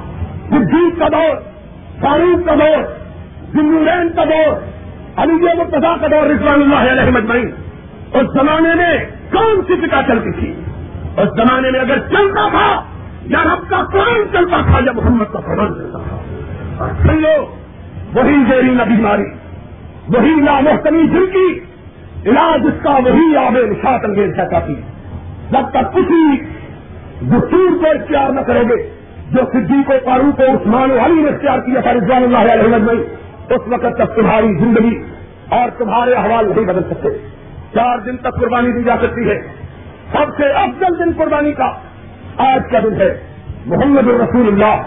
[0.50, 1.36] جدید کا دور،
[2.00, 2.82] فاروق کا دور
[3.54, 4.52] جنورین کا دور،
[5.16, 7.50] علی مرتضا کا دور، رضوان اللہ علیہ مجمعین
[8.12, 8.98] اس زمانے میں
[9.32, 10.54] کون سی فکا چلتی تھی؟
[11.16, 12.84] اس زمانے میں اگر چلتا تھا،
[13.22, 16.16] یا رب کا قرآن چلتا تھا، یا محمد کا قرآن چلتا تھا۔
[16.78, 17.54] اور سن لو،
[18.14, 19.42] وہی زیری نہ بیماری
[20.08, 21.60] وہی محکمی دل کی
[22.26, 24.74] علاج اس کا وہی آب نشاط انگیز ہے کافی۔
[25.50, 26.40] جب تک کسی
[27.20, 28.90] دستور کو اختیار نہ کرو گے،
[29.32, 32.76] جو صدیق کو فاروق کو عثمان و علی نے اختیار کیا تھا رضوان اللہ علیہ
[32.76, 32.94] میں،
[33.50, 35.02] اس وقت تک تمہاری زندگی
[35.48, 37.08] اور تمہارے حوال نہیں بدل سکتے۔
[37.74, 39.38] چار دن تک قربانی دی جا سکتی ہے۔
[40.12, 41.72] سب سے افضل دن قربانی کا
[42.36, 43.20] آج کا دن ہے۔
[43.66, 44.82] محمد الرسول اللہ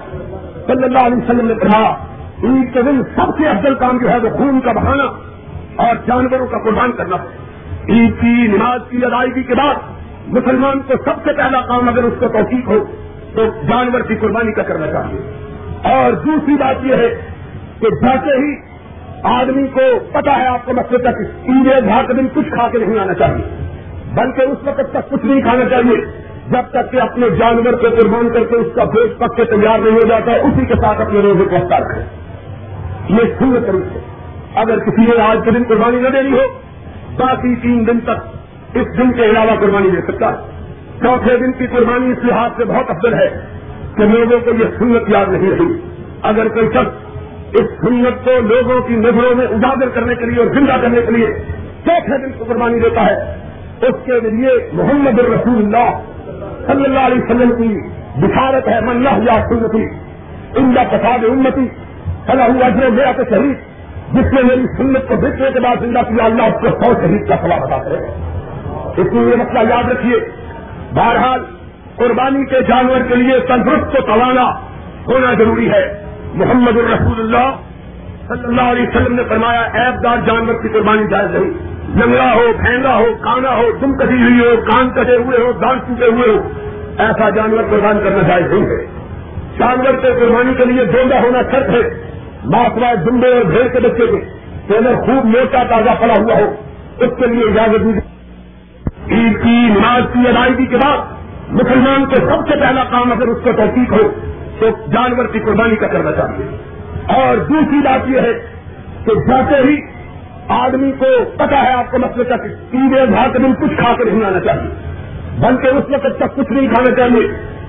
[0.67, 2.05] صلی اللہ علیہ وسلم نے کہا
[2.43, 5.34] عید کے دن سب سے افضل کام جو ہے وہ خون کا بہانا
[5.75, 7.45] اور جانوروں کا قربان کرنا ہے
[7.89, 9.75] عید کی نماز کی ادائیگی کے بعد
[10.27, 12.85] مسلمان کو سب سے پہلا کام اگر اس کو توفیق ہو
[13.35, 15.19] تو جانور کی قربانی کا کرنا چاہیے۔
[15.83, 17.21] اور دوسری بات یہ ہے
[17.79, 18.55] کہ جیسے ہی
[19.23, 22.77] آدمی کو پتا ہے آپ کو مسئلہ تک انڈیا گھر کے دن کچھ کھا کے
[22.77, 23.71] نہیں آنا چاہیے،
[24.13, 25.97] بلکہ اس وقت تک کچھ نہیں کھانا چاہیے،
[26.49, 29.79] جب تک کہ اپنے جانور کو قربان کر کے اس کا گوشت پک کے تیار
[29.79, 32.05] نہیں ہو جاتا، اسی کے ساتھ اپنے روزے کو افطار کریں۔
[33.09, 34.04] یہ سن طریقے۔
[34.55, 36.45] اگر کسی نے آج کے دن قربانی نہ دینی ہو،
[37.17, 40.55] باقی تین دن تک اس دن کے علاوہ قربانی دے سکتا ہے۔
[41.01, 43.27] چوتھے دن کی قربانی اس لحاظ سے بہت افضل ہے
[43.97, 45.89] کہ لوگوں کو یہ سنت یاد نہیں رہی۔
[46.21, 47.05] اگر کوئی شخص
[47.53, 51.11] اس سنت کو لوگوں کی نظروں میں اجاگر کرنے کے لیے اور زندہ کرنے کے
[51.11, 51.27] لیے
[51.85, 53.15] چوتھے دن کو قربانی دیتا ہے،
[53.81, 55.89] اس کے ذریعے محمد الرسول اللہ
[56.67, 57.89] صلی اللہ علیہ وسلم کی
[58.21, 59.83] بشارت ہے، من اللہ یا سنتی،
[60.55, 61.67] ان کا پساد امتی
[62.27, 63.74] صلاح اجر میرا تو شہید۔
[64.15, 67.27] جس نے میری سنت کو دیکھنے کے بعد زندہ کیا، اللہ اس کو سو شہید
[67.27, 67.95] کا سوال بتا کرے۔
[69.01, 70.19] اس لیے یہ مسئلہ یاد رکھیے۔
[70.93, 71.39] بہرحال،
[71.95, 74.51] قربانی کے جانور کے لیے تندرست کو توانا
[75.07, 77.51] ہونا ضروری ہے۔ محمد الرسول اللہ
[78.27, 81.51] صلی اللہ علیہ وسلم نے فرمایا ایب دار جانور کی قربانی جائز نہیں۔
[81.95, 85.77] جنگلا ہو پھینگا ہو، کانا ہو تم کٹی ہوئی ہو، کان کٹے ہوئے ہو دان
[85.77, 86.49] ٹوٹے ہوئے ہو،
[86.97, 88.85] ایسا جانور قربان کرنا جائز نہیں ہے۔
[89.59, 92.14] جانور کے قربانی کے لیے ڈونگا ہونا شرط ہے۔
[92.45, 96.55] ماسوا ڈمبے اور بھیڑ کے بچے کے اگر خوب موٹا تازہ پڑا ہوا ہو،
[96.97, 97.89] اس کے لیے اجازت دی
[99.15, 100.97] عید کی، نماز کی، ادائیگی کے بعد
[101.49, 104.11] مسلمان کو سب سے پہلا کام اگر اس کو توفیق ہو،
[104.59, 106.57] تو جانور کی قربانی کا کرنا چاہیے۔
[107.15, 108.33] اور دوسری بات یہ ہے
[109.05, 109.77] کہ جاتے ہی
[110.47, 111.05] آدمی کو
[111.37, 114.39] پتا ہے آپ کو مسئلے تک سیدھے بھا کے دن کچھ کھا کر نہیں آنا
[114.39, 114.94] چاہیے۔
[115.39, 117.27] بلکہ اس وقت تک کچھ نہیں کھانا چاہیے۔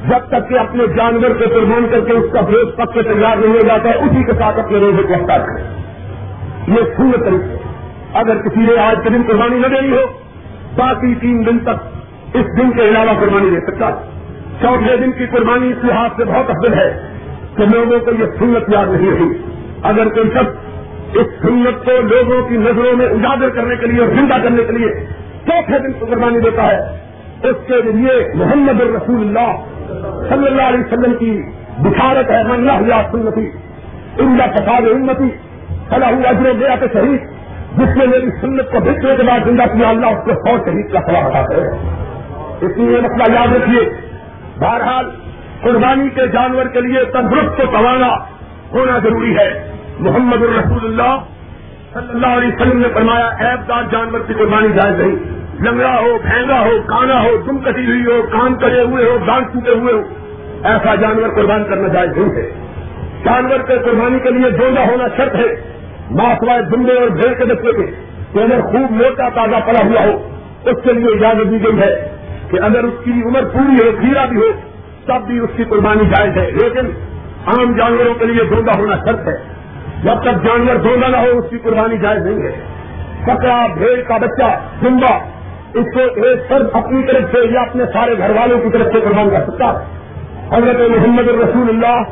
[0.09, 3.37] جب تک کہ اپنے جانور کو قربان کر کے اس کا فروغ پک کے تیار
[3.37, 5.64] نہیں ہو جاتا ہے، اسی کے ساتھ اپنے روزے کو افطار کریں۔
[6.68, 7.57] یہ پورے طریقے
[8.14, 10.07] اگر کسی نے آج کے دن قربانی نہ دینی ہو،
[10.76, 13.90] باقی تین دن تک اس دن کے علاوہ قربانی دے سکتا
[14.61, 17.09] چوتھے دن کی قربانی اس لحاظ سے بہت افضل ہے
[17.57, 19.42] کہ لوگوں کو یہ سنت یاد نہیں رہی۔
[19.83, 20.66] اگر کوئی شخص
[21.16, 24.72] اس سنت کو لوگوں کی نظروں میں اجاگر کرنے کے لیے اور زندہ کرنے کے
[24.72, 24.88] لیے
[25.46, 27.06] چوتھے دن کو قربانی دیتا ہے
[27.42, 29.64] اس کے ذریعے محمد الرسول اللہ
[30.29, 31.42] صلی اللہ علیہ وسلم کی
[31.79, 33.51] بشارت ہے، من اللہ سنتی،
[34.18, 35.29] ان کا فساد امتی
[35.88, 37.20] صلاح اجر گیا کے شہید
[37.79, 40.92] جس نے میری سنت کو بھیجنے کے بعد زندہ کیا، اللہ اس کو سو شہید
[40.92, 41.66] کا سوال بتا ہے
[42.61, 43.85] اس لیے مسئلہ یاد رکھیے،
[44.61, 45.11] بہرحال
[45.62, 48.09] قربانی کے جانور کے لیے تندرست کو توانا
[48.72, 51.16] ہونا ضروری ہے۔ محمد الرسول اللہ
[51.92, 55.16] صلی اللہ علیہ وسلم نے فرمایا ایب دار جانور کی قربانی جائز نہیں۔
[55.61, 59.42] لنگڑا ہو پھینگا ہو، کانا ہو تم کٹی ہوئی ہو کان کٹے ہوئے ہو دان
[59.42, 60.01] ٹوٹے ہوئے ہو،
[60.64, 62.51] ایسا جانور قربان کرنا جائز نہیں ہے۔
[63.25, 65.77] جانور کے قربانی کے لیے ڈونگا ہونا شرط ہے۔
[66.11, 67.87] ماسوائے دمبے اور بھیڑ کے بچے کے
[68.33, 70.29] کہ اگر خوب موٹا تازہ پڑا ہوا ہو،
[70.64, 72.16] اس کے لیے اجازت دی گئی ہے
[72.51, 74.53] کہ اگر اس کی عمر پوری ہو، کھیرا بھی ہو،
[75.07, 76.87] تب بھی اس کی قربانی جائز ہے۔ لیکن
[77.47, 79.37] عام جانوروں کے لیے ڈونگا ہونا شرط ہے۔
[80.03, 82.64] جب تک جانور دھونا نہ ہو، اس کی قربانی جائز نہیں ہے۔
[83.23, 85.19] کپڑا بھیڑ کا بچہ، زندہ
[85.77, 89.01] اس کو ایک فرد اپنی طرف سے یا اپنے سارے گھر والوں کی طرف سے
[89.01, 89.71] قربان کر سکتا۔
[90.57, 92.03] حضرت محمد الرسول اللہ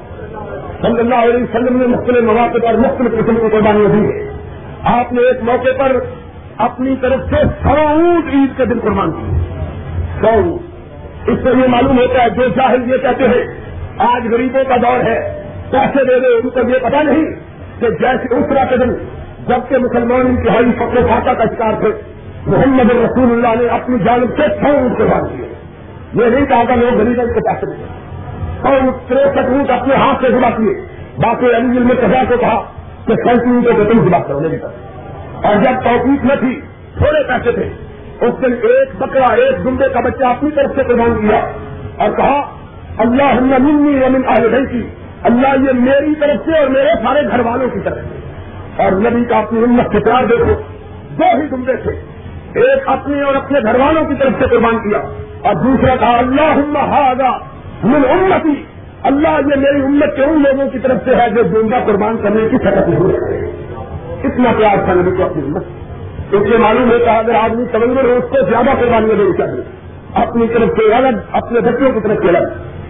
[0.82, 4.30] صلی اللہ علیہ وسلم نے مختلف مواقع پر مختلف قسم کی قربانی دی۔ ہے
[5.00, 5.96] آپ نے ایک موقع پر
[6.58, 9.38] اپنی طرف سے سو اونٹ عید کے دن قربان کی
[10.20, 10.56] سو
[11.26, 13.44] اس سے یہ معلوم ہوتا ہے، جو جاہل یہ کہتے ہیں،
[13.98, 17.24] آج غریبوں کا دور ہے، پیسے دے دے، ان کو یہ پتا نہیں
[17.80, 18.90] کہ جیسے دوسرا قدم
[19.48, 22.14] جبکہ مسلمان انتہائی فخر فاقہ کا شکار تھے۔
[22.46, 25.48] محمد رسول اللہ نے اپنی جانب سے سو اونٹ قربان کیے۔
[26.14, 27.84] یہ نہیں کہا تھا لوگ غریب کے پیسے دیں
[28.62, 32.62] اور تریسٹھ اونٹ اپنے ہاتھ سے جمع کیے۔ باقی علی علم کہا کو کہا
[33.06, 34.68] کہ سینتی اونٹوں کو تم جمع کرو، نہیں کر
[35.46, 36.60] اور جب توفیق نہ تھی،
[36.96, 37.70] تھوڑے پیسے تھے۔
[38.20, 41.40] اس دن ایک بکرا، ایک گنڈے کا بچہ اپنی طرف سے قربان کیا
[42.04, 42.50] اور کہا
[42.98, 44.88] اللہ منی امن آئے کی
[45.22, 48.18] اللہ یہ میری طرف سے اور میرے سارے گھر والوں کی طرف سے۔
[48.82, 50.54] اور نبی کا اپنی امت کے پیار دیکھو،
[51.18, 52.13] دو ہی گمبے تھے۔
[52.54, 54.98] ایک اپنے اور اپنے گھر والوں کی طرف سے قربان کیا
[55.48, 57.38] اور دوسرا کہا اللہ ہاگا
[57.82, 58.64] من امتی.
[59.02, 62.48] اللہ یہ میری امت کے ان لوگوں کی طرف سے ہے جو ڈونگا قربان کرنے
[62.50, 63.52] کی سطح نہیں
[64.24, 65.64] اتنا پیار تھا نبی کو اپنی امت۔
[66.32, 69.62] اس معلوم ہوتا ہے، اگر آدمی تمنگر ہو اس کو زیادہ قربانی دینی چاہیے۔
[70.14, 72.38] اپنی طرف سے الگ، اپنے بچوں کی طرف سے الگ۔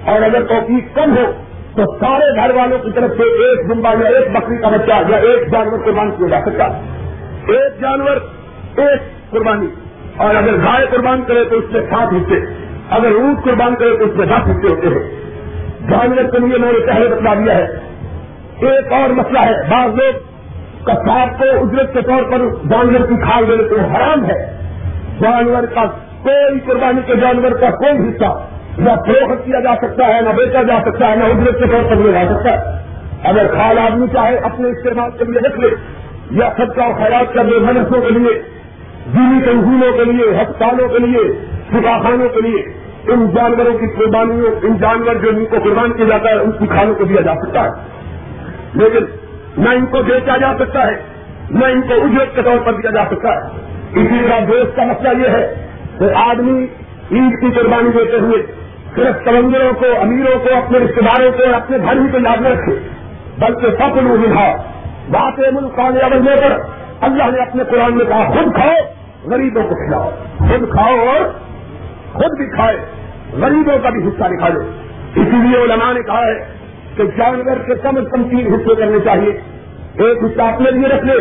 [0.04, 1.32] اور اگر توفیق کم ہو،
[1.76, 5.16] تو سارے گھر والوں کی طرف سے ایک دمبا یا ایک بکری کا بچہ یا
[5.16, 6.64] ایک جانور قربان کیا جا سکتا
[7.48, 8.16] ایک جانور،
[8.76, 9.00] ایک
[9.34, 9.66] قربانی۔
[10.16, 12.54] اور اگر گائے قربان کرے تو اس میں سات حصے۔
[12.90, 15.24] اگر اونٹ قربان کرے تو اس میں دس حصے ہوتے ہیں۔
[15.90, 17.66] جانور کے لیے میں نے پہلے بتلا دیا ہے۔
[18.60, 20.18] ایک اور مسئلہ ہے، بعض لوگ
[20.84, 24.58] کساب کو اجرت کے طور پر جانور کی کھال دینے تو حرام ہے۔
[25.20, 25.84] جانور کا
[26.22, 28.46] کوئی قربانی کے جانور کا کوئی حصہ
[28.78, 31.90] نہ فروخت کیا جا سکتا ہے، نہ بیچا جا سکتا ہے، نہ اجرت کے طور
[31.90, 32.82] پر لیا جا سکتا ہے۔
[33.24, 35.68] اگر کھال آدمی چاہے، اپنے استعمال کے لیے رکھ لے،
[36.30, 38.53] یا سب کا خیرات کر لے منسوں کے لیے
[39.12, 44.76] دینی تنظیموں کے لیے، ہسپتالوں کے لیے شفاخانوں کے لیے۔ ان جانوروں کی قربانیوں، ان
[44.76, 47.64] جانور جو ان کو قربان کیا جاتا ہے، ان کی کھانوں کو دیا جا سکتا
[47.64, 47.70] ہے۔
[48.74, 49.04] لیکن
[49.62, 51.02] نہ ان کو بیچا جا سکتا ہے،
[51.50, 53.40] نہ ان کو اجرت کے طور پر دیا جا سکتا ہے۔
[53.94, 56.66] اسی طرح دیش کا مسئلہ یہ ہے کہ آدمی
[57.12, 58.42] عید کی قربانی دیتے ہوئے
[58.94, 62.48] صرف کلندروں کو، امیروں کو، اپنے رشتے داروں کو اور اپنے بھائی کو یاد نہ
[62.48, 62.78] رکھے،
[63.38, 64.30] بلکہ سب لوگ
[65.10, 68.74] بات ملک قانیہ بننے پر اللہ نے اپنے قرآن میں کہا، خود کھاؤ
[69.30, 71.24] غریبوں کو کھلاؤ۔ خود کھاؤ اور
[72.12, 72.76] خود بھی کھائے۔
[73.32, 74.46] غریبوں کا بھی حصہ دکھا
[75.14, 76.44] اسی لیے علماء نے کہا ہے
[76.96, 79.30] کہ جانور کے کم از کم تین حصے کرنے چاہیے۔
[80.04, 81.12] ایک حصہ اپنے لیے رکھ لے،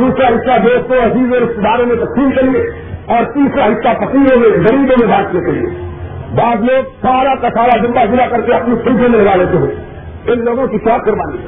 [0.00, 2.70] دوسرا حصہ دوستوں عزیز اور رشتے داروں میں تقسیم کریے
[3.06, 5.88] اور تیسرا حصہ فقیروں میں، غریبوں میں بانٹنے کے لیے
[6.34, 9.84] بعض لوگ سارا کا سارا جمبا جلا کر کے اپنی سلجھے میں لگا لیتے ہیں۔
[10.26, 11.38] ان لوگوں کی کیا قربانی۔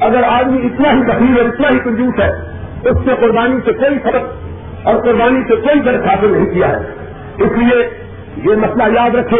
[0.00, 3.98] اگر آدمی اتنا ہی تقریب اور اتنا ہی کنجوس ہے اس نے قربانی سے کوئی
[3.98, 4.22] فرق
[4.86, 6.84] اور قربانی سے کوئی درد حاصل نہیں کیا ہے۔
[7.38, 7.90] اس لیے
[8.36, 9.36] یہ مسئلہ یاد رکھے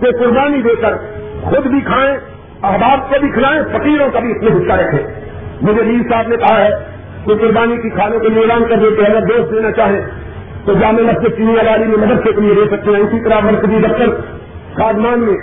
[0.00, 0.96] کہ قربانی دے کر
[1.42, 2.16] خود بھی کھائیں،
[2.62, 5.20] احباب کو بھی کھلائیں، فقیروں کا بھی اس میں حصہ رکھیں۔
[5.62, 6.70] مجھے نیز صاحب نے کہا ہے
[7.26, 10.00] کہ قربانی کی کھانے کے لیے اعلان کر دیتے اگر دوست دینا چاہیں
[10.64, 13.78] تو جامع مسجد چینی والی میں مدد کے لیے دے سکتے ہیں۔ اسی طرح مرکزی
[13.78, 14.10] دفتر
[14.76, 15.34] سادمان میں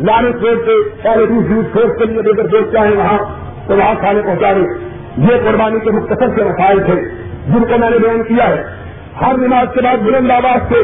[0.00, 1.16] لارنس روڈ پہ اور
[1.72, 3.18] فورس کے لیے دے کر دوست چاہیں وہاں
[3.68, 6.94] تو وہاں کھانے پہنچا دیں۔ یہ قربانی کے مختصر سے مسائل تھے
[7.46, 8.64] جن کو میں نے بیان کیا ہے۔
[9.20, 10.82] ہر نماز کے بعد بلند آواز سے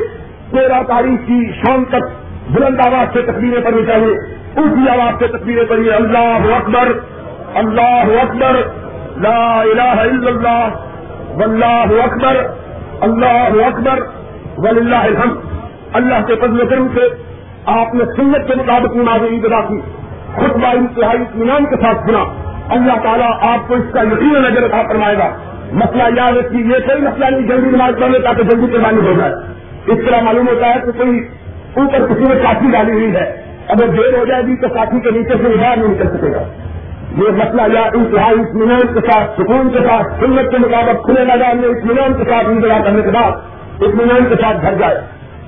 [0.51, 2.03] تیرہ تاریخ کی شام تک
[2.51, 4.15] بلند آواز سے تصویریں پڑنی چاہیے۔
[4.57, 6.89] اسی آواز سے تصویریں پڑھیے۔ اللہ اکبر
[7.55, 8.53] اللہ اکبر،
[9.17, 10.69] لا الہ الا اللہ،
[11.31, 12.47] واللہ اکبر،
[13.01, 14.01] اللہ اکبر،
[14.59, 15.37] وللہ الحمد۔
[15.93, 17.01] اللہ کے فضل کرم سے
[17.67, 19.81] آپ نے سنت کے مطابق نماز عید ادا کی۔
[20.35, 22.40] خطبہ انتہائی اطمینان کے ساتھ سنا۔
[22.71, 25.29] اللہ تعالیٰ آپ کو اس کا یقین نظر عطا فرمائے گا۔
[25.73, 29.33] مسئلہ یاد ہے یہ کوئی مسئلہ نہیں، جلدی نماز پڑھنے تاکہ جلدی قربانی ہو جائے۔
[29.87, 31.29] اس طرح معلوم ہوتا ہے کہ کوئی
[31.77, 35.11] اوپر کسی نے کافی ڈالی ہوئی ہے۔ اگر دیر ہو جائے گی تو کافی کے
[35.11, 36.43] نیچے سے باہر نہیں نکل سکے گا۔
[37.19, 41.57] یہ مسئلہ یا انتہائی اطمینان کے ساتھ، سکون کے ساتھ، سنت کے مطابق کھلے میدان
[41.57, 43.31] میں اطمینان کے ساتھ انتظار کرنے کے بعد
[43.83, 45.01] اطمینان کے ساتھ گھر جائے۔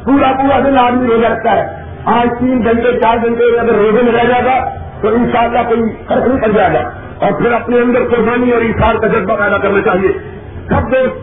[0.04, 4.12] پورا پورا دن آدمی روزہ رکھتا ہے۔ آج تین گھنٹے، چار گھنٹے اگر روزے میں
[4.12, 4.70] رہ جائے گا
[5.00, 6.90] تو ان شاء اللہ کوئی فرق نہیں پڑ جائے گا۔
[7.22, 10.08] اور پھر اپنے اندر قربانی اور اشار کا جذبہ پیدا کرنا چاہیے۔
[10.68, 11.16] سب دوست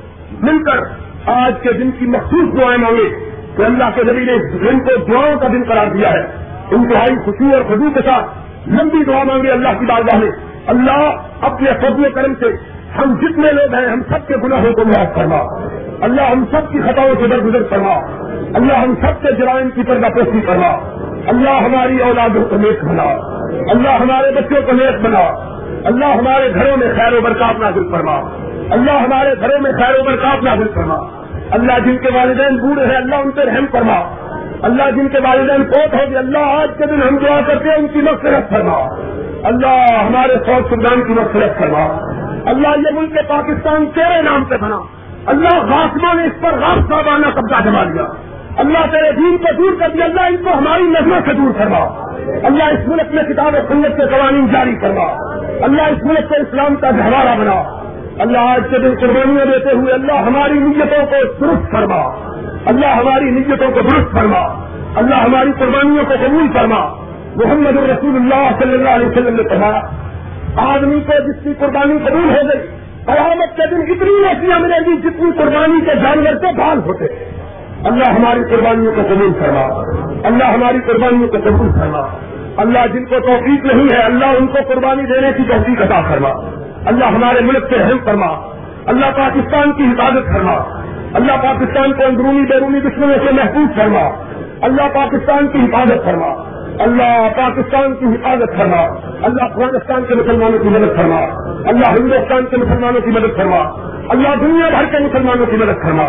[0.43, 0.77] مل کر
[1.25, 5.39] آج کے دن کی مخصوص دعائیں مانگے کہ اللہ کے نبی نے دن کو دعاؤں
[5.39, 8.25] کا دن قرار دیا ہے۔ انتہائی خوشی اور خدو کے ساتھ
[8.69, 10.31] لمبی دعا مانگے اللہ کی بارگاہ میں۔
[10.67, 12.45] اللہ اپنے فضل و کرم سے
[12.97, 15.37] ہم جتنے لوگ ہیں، ہم سب کے گناہوں کو معاف کرنا
[16.01, 17.93] اللہ ہم سب کی خطاؤں سے درگزر کرنا
[18.53, 20.67] اللہ ہم سب کے جرائم کی پردہ پوشی کرنا
[21.27, 23.03] اللہ ہماری اولادوں کو نیک بنا۔
[23.71, 25.49] اللہ ہمارے بچوں کو نیک بنا۔
[25.85, 28.15] اللہ ہمارے گھروں میں خیر و برکات نازل فرما۔
[28.69, 30.95] اللہ ہمارے گھروں میں خیر و برکات نازل فرما۔
[31.51, 34.15] اللہ جن کے والدین بوڑھے ہیں، اللہ ان پہ رحم فرما۔
[34.61, 37.87] اللہ جن کے والدین پوت ہوگی اللہ آج کے دن ہم دعا کرتے ہیں، ان
[37.87, 38.77] کی مقصرت فرما۔
[39.43, 41.85] اللہ ہمارے فوج سلطان کی مقصرت فرما۔
[42.45, 44.79] اللہ یہ ملک پاکستان تیرے نام پہ بنا۔
[45.25, 48.28] اللہ غاسمہ نے اس پر غاف صاحبانہ قبضہ جما لیا۔
[48.59, 52.13] اللہ تیرے دین کو دور کر دیا، اللہ ان کو ہماری نظروں سے دور کروا
[52.43, 55.13] اللہ اس ملک میں کتاب و سنت کے قوانین جاری کروا
[55.61, 57.85] اللہ اس ملک کو اسلام کا گہوارہ بنا۔
[58.19, 62.01] اللہ آج کے دن قربانیاں دیتے ہوئے اللہ ہماری نیتوں کو درست فرما۔
[62.65, 64.39] اللہ ہماری نیتوں کو درست فرما۔
[64.95, 66.87] اللہ ہماری قربانیوں کو قبول فرما۔
[67.35, 69.91] محمد الرسول اللہ صلی اللہ علیہ وسلم نے کہا
[70.55, 72.67] آدمی کو جس کی قربانی قبول ہو گئی،
[73.05, 77.28] قیامت کے دن اتنی ایسیاں ملے گی جتنی قربانی کے جانور کے بال ہوتے
[77.83, 79.83] اللہ ہماری قربانیوں کو قبول فرما۔
[80.27, 82.07] اللہ ہماری قربانیوں کو قبول فرما۔
[82.57, 86.29] اللہ جن کو توفیق نہیں ہے، اللہ ان کو قربانی دینے کی توفیق عطا فرما۔
[86.85, 88.27] اللہ ہمارے ملک سے حل فرما۔
[88.85, 90.81] اللہ پاکستان کی حفاظت فرما۔
[91.13, 94.23] اللہ پاکستان کو اندرونی بیرونی دشمنوں سے محفوظ فرما۔
[94.61, 98.81] اللہ پاکستان کی حفاظت فرما۔ اللہ پاکستان کی حفاظت کرنا
[99.23, 101.17] اللہ افغانستان کے مسلمانوں کی مدد کرنا
[101.69, 103.57] اللہ ہندوستان کے مسلمانوں کی مدد کرنا
[104.09, 106.03] اللہ دنیا بھر کے مسلمانوں کی مدد کرنا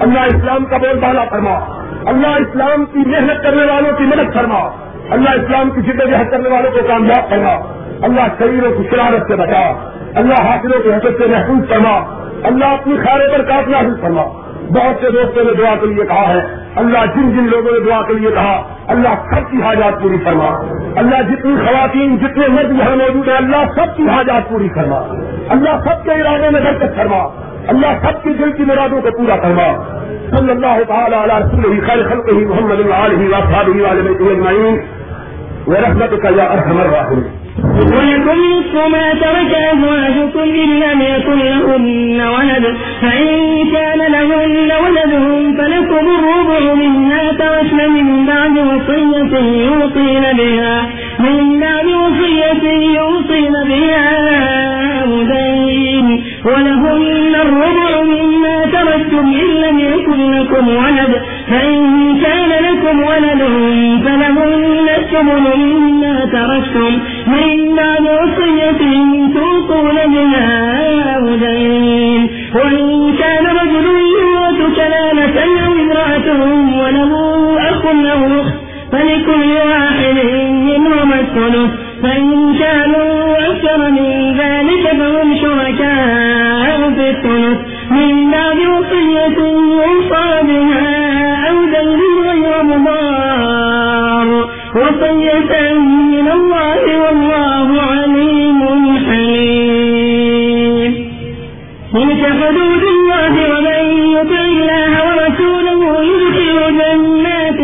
[0.00, 1.58] اللہ اسلام کا بول بالا فرما.
[2.06, 4.68] اللہ اسلام کی محنت کرنے والوں کی مدد کرنا
[5.10, 7.52] اللہ اسلام کی جہد کرنے والوں کو کامیاب کرنا
[8.02, 9.90] اللہ شریروں کی شرارت سے بچا.
[10.14, 15.00] اللہ حاصلوں کی حرکت سے محفوظ کرنا اللہ اپنی خارے پر کافی حاصل کرنا بہت
[15.00, 16.40] سے دوستوں نے دعا کے لیے کہا ہے۔
[16.76, 20.62] اللہ جن جن لوگوں نے دعا کے لیے کہا، اللہ سب کی حاجات پوری کرنا
[20.96, 24.96] اللہ جتنی خواتین، جتنے مرد یہاں موجود ہیں، اللہ سب کی حاجات پوری کرنا
[25.48, 27.28] اللہ سب کے ارادوں میں برکت کرنا
[27.68, 29.82] اللہ سب کی دل کی مرادوں کو پورا کرنا
[30.30, 36.28] صلی اللہ تعالیٰ علیہ رسول خیر خلق ہی محمد اللہ علیہ وسلم والے رحمت کا
[36.36, 43.28] یا ارحم الراحمین۔ ولكم نصف ما ترك أزواجكم إن لم يكن لهن ولد فإن
[43.72, 45.12] كان لهن ولد
[45.58, 50.86] فلكم الربع مما تركن من بعد وصية يوصين بها
[51.18, 54.10] من بعد وصية يوصين بها
[55.04, 61.80] أودين ولهن الربع مما تركتم إن لم يكن لكم ولد فإن
[62.22, 63.42] كان لكم ولد
[64.04, 66.92] فلهن الثمن مما تركتم
[67.26, 68.80] من بعد وصية
[69.34, 73.86] توصون بها أودين وإن كان رجل
[74.20, 75.36] يورث كلالة
[75.66, 76.28] أو امرأة
[76.82, 77.12] وله
[77.70, 78.54] أخ أو أخت
[78.92, 80.18] فلكل واحد
[80.68, 81.70] منهما الثلث.
[82.02, 87.58] فإن كانوا أكثر من ذلك فهم شركاء في الثلث.
[95.34, 98.60] وصية من الله والله عليم
[99.06, 100.92] حليم
[101.94, 103.82] تلك حدود الله ومن
[104.16, 107.60] يطع الله ورسوله يدخل جنات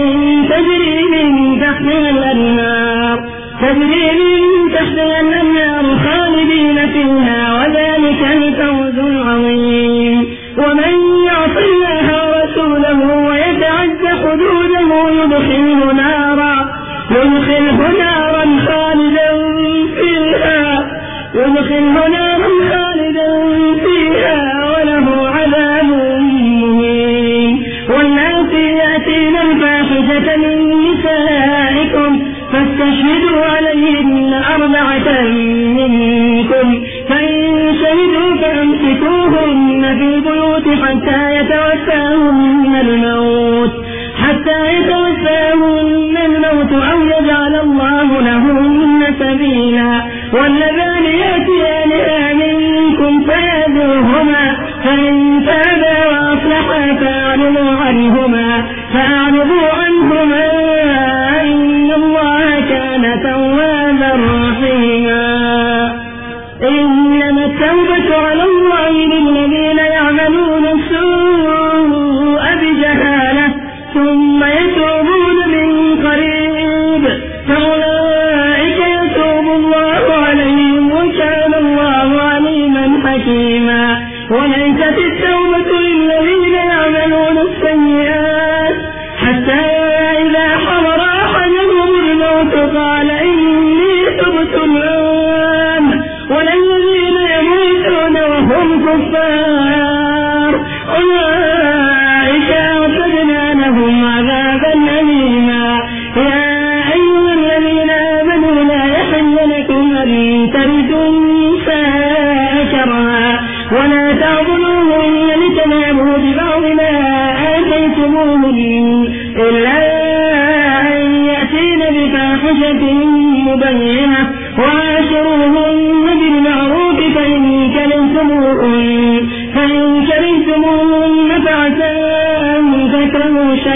[0.50, 1.28] تجري من
[1.60, 3.16] تحتها الأنهار
[3.62, 10.18] تجري من تحتها الأنهار خالدين فيها وذلك الفوز العظيم
[10.58, 10.92] ومن
[11.26, 12.98] يعص الله ورسوله
[13.28, 14.90] ويتعد حدوده
[15.22, 16.09] يدخله نارا
[21.80, 23.30] يدخله خالدا
[23.84, 24.40] فيها
[24.72, 25.90] وله عذاب
[26.62, 27.62] مهين.
[27.88, 32.22] والناس يأتين الفاحشة من نسائكم
[32.52, 35.22] فاستشهدوا عليهن أربعة
[35.78, 36.66] منكم.
[37.08, 37.38] فإن
[37.82, 43.72] شهدوا فأمسكوهن في البيوت حتى يتوفاهن الموت.
[44.22, 50.02] حتى يتوفاهن الموت أو يجعل الله لهن سبيلا.
[50.32, 51.04] واللذان
[57.00, 58.62] فأعرضوا عنهما
[58.92, 59.29] فأعرضوا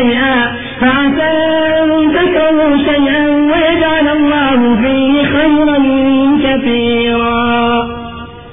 [0.05, 1.33] شيئا فعسى
[1.83, 5.79] أن تكرهوا شيئا ويجعل الله فيه خيرا
[6.45, 7.89] كثيرا.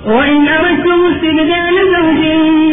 [0.06, 2.22] وإن أردتم استبدال زوج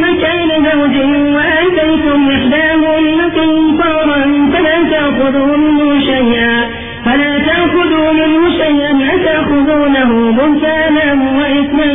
[0.04, 0.96] مكان زوج
[1.34, 4.20] وآتيتم إحداهن قنطارا
[4.52, 6.70] فلا تأخذوا منه شيئا
[7.04, 11.06] فلا تأخذوا منه شيئا أتأخذونه بهتانا
[11.38, 11.90] وإثما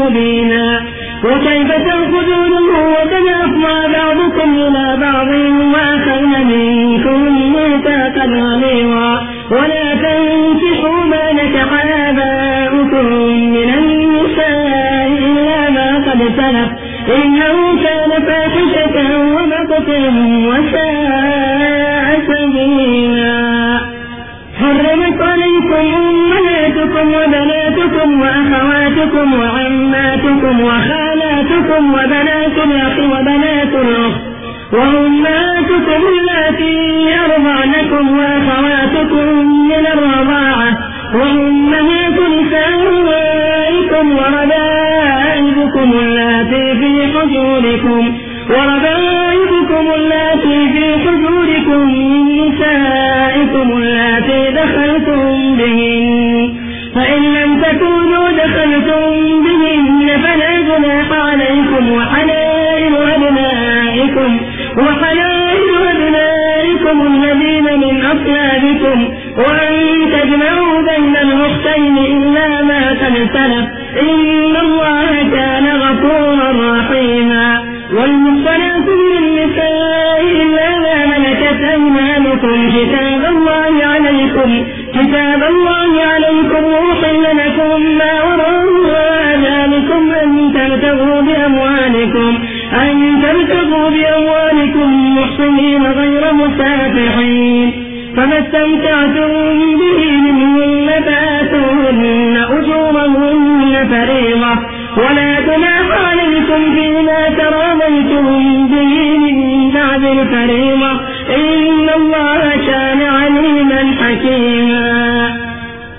[0.00, 0.80] مبينا.
[1.24, 5.28] وكيف تأخذونه وقد أفضى بعضكم إلى بعض
[8.74, 13.06] ميثاقا ولا تنكحوا ما نكح آباؤكم
[13.54, 16.68] من النساء إلا ما قد سلف.
[17.24, 18.96] إنه كان فاحشة
[19.34, 20.00] ومقتا
[20.48, 23.80] وساء سبيلا.
[24.60, 34.20] حرمت عليكم أمهاتكم وبناتكم وأخواتكم وعماتكم وخالاتكم وبنات الأخ وبنات الأخت.
[34.72, 39.28] وأمهاتكم اللاتي أرضعنكم وأخواتكم
[39.68, 40.78] من الرضاعة
[41.14, 48.12] وأمهات نسائكم وربائبكم اللاتي في حجوركم
[48.50, 56.54] وربائبكم اللاتي في حجوركم من نسائكم اللاتي دخلتم بهن.
[56.94, 59.02] فإن لم تكونوا دخلتم
[59.44, 64.30] بهن فلا جناح عليكم وحلائل أبنائكم
[64.78, 65.33] وحلائل
[66.94, 69.72] أبنائكم الذين من أصلابكم وأن
[70.12, 73.36] تجمعوا بين الأختين إلا من سلف
[74.00, 77.62] إن الله كان غفورا رحيما.
[77.92, 82.70] والمحصنات من النساء إلا ما ملكت أيمانكم.
[82.70, 84.64] كتاب الله عليكم.
[84.94, 92.33] كتاب الله عليكم وأحل لكم ما وراء ذلكم أن تبتغوا بأموالكم.
[93.74, 97.72] تبتغوا بأموالكم محصنين غير مسافحين
[98.16, 99.28] فما استمتعتم
[99.78, 104.52] به منهن فآتوهن أجورهن فريضة
[104.96, 108.26] ولا جناح عليكم فيما تراضيتم
[108.66, 110.90] به من بعد الفريضة
[111.36, 115.34] إن الله كان عليما حكيما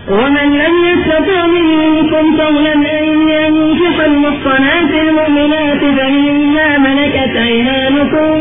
[0.09, 6.44] ومن لم يستطع منكم قولا أن ينكح المحصنات المؤمنات فمما
[7.05, 8.35] ملكت أيمانكم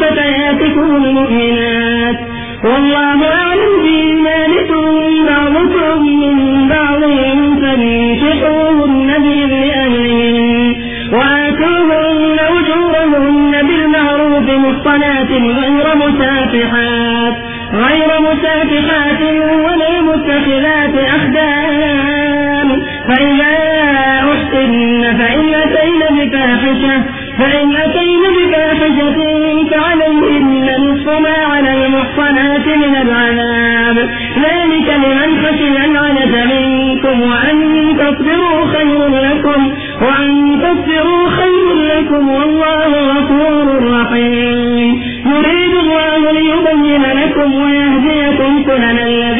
[0.00, 2.16] فتياتكم المؤمنات.
[2.64, 7.00] والله أعلم بإيمانكم بعضكم من بعض
[9.18, 10.76] بإذن
[11.12, 17.34] وآتوهن أجورهن بالمعروف محصنات غير مسافحات.
[17.72, 19.22] غير مسافحات
[19.66, 22.82] ولا متخذات أخدان.
[23.08, 23.54] فإذا
[24.32, 27.13] أحسن فإن أتين بفاحشة.
[27.38, 29.08] فإن أتين بفاحشة
[29.70, 33.96] فعليهن نصف ما على المحصنات من العذاب.
[34.44, 37.58] ذلك لمن خشي العنة منكم وأن
[37.98, 39.72] تصبروا خير لكم
[40.02, 43.66] وأن تصبروا خير لكم والله غفور
[44.00, 49.33] رحيم يريد الله ليبين لكم ويهديكم سنن الذين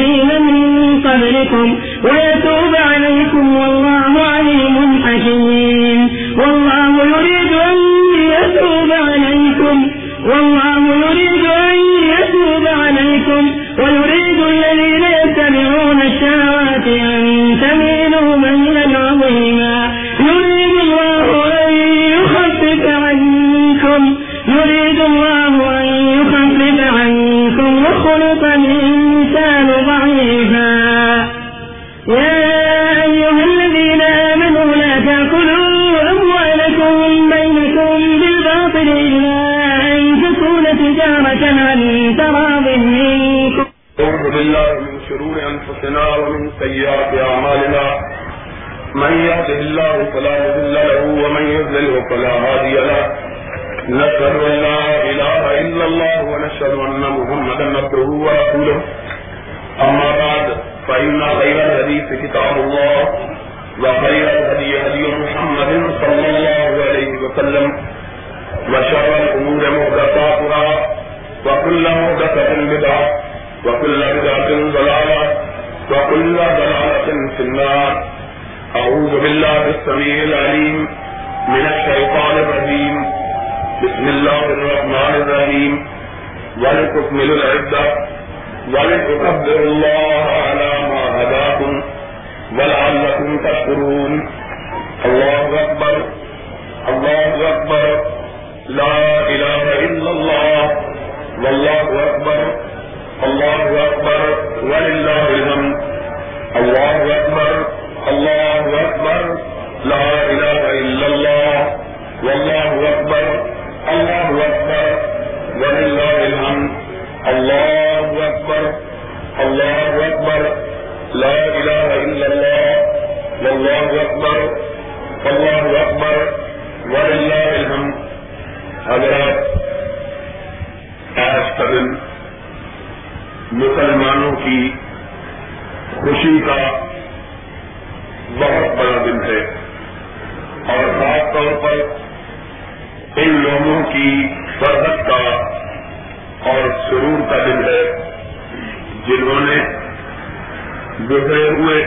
[151.25, 151.85] گزرے ہوئے۔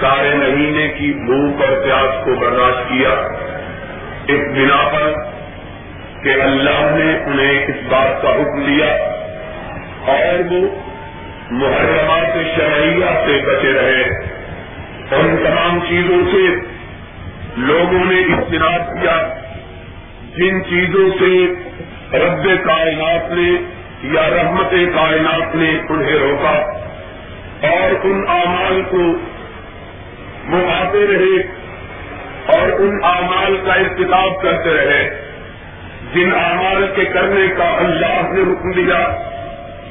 [0.00, 3.10] سارے مہینے کی بھوک اور پیاس کو برداشت کیا۔
[4.28, 5.12] اس بنا پر
[6.22, 8.86] کہ اللہ نے انہیں اس بات کا حکم دیا
[10.06, 10.60] اور وہ
[11.50, 14.02] محرمات شرعیہ سے بچے رہے۔
[15.16, 16.66] ان تمام چیزوں سے
[17.56, 19.34] لوگوں نے اجتناب کیا۔
[20.36, 21.52] جن چیزوں سے
[22.18, 23.50] رب کائنات نے
[24.02, 26.81] یا رحمت کائنات نے انہیں روکا۔
[27.62, 29.02] اور ان اعمال کو
[30.48, 31.42] وہ آتے رہے
[32.56, 35.32] اور ان اعمال کا ارتکاب کرتے رہے۔
[36.14, 39.16] جن اعمال کے کرنے کا اللہ نے حکم دیا،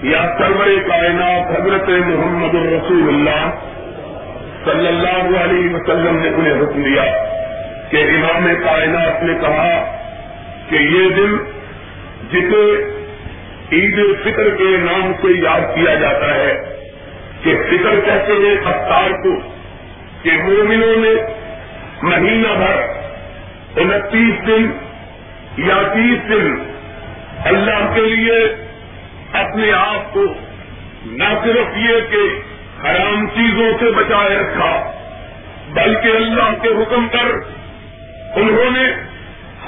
[0.03, 3.49] یا سرور کائنات حضرت محمد الرسول اللہ
[4.65, 7.03] صلی اللہ علیہ وسلم نے انہیں حکم دیا
[7.89, 10.01] کہ امام کائنات نے کہا
[10.69, 11.37] کہ یہ دن
[12.31, 12.83] جسے
[13.71, 16.70] عید فطر کے نام سے یاد کیا جاتا ہے
[17.43, 19.39] کہ فطر کہتے ہیں افطار کو
[20.23, 21.13] کہ مومنوں نے
[22.03, 23.01] مہینہ بھر
[23.75, 24.71] انتیس دن
[25.57, 26.55] یا تیس دن
[27.45, 28.55] اللہ کے لیے
[29.33, 30.23] اپنے آپ کو
[31.05, 32.39] نہ صرف یہ کہ
[32.85, 34.91] حرام چیزوں سے بچائے رکھا،
[35.73, 37.31] بلکہ اللہ کے حکم پر
[38.35, 38.91] انہوں نے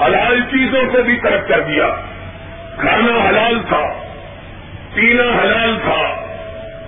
[0.04, 1.94] حلال چیزوں سے بھی ترک کر دیا۔
[2.80, 3.82] کھانا حلال تھا،
[4.94, 6.23] پینا حلال تھا۔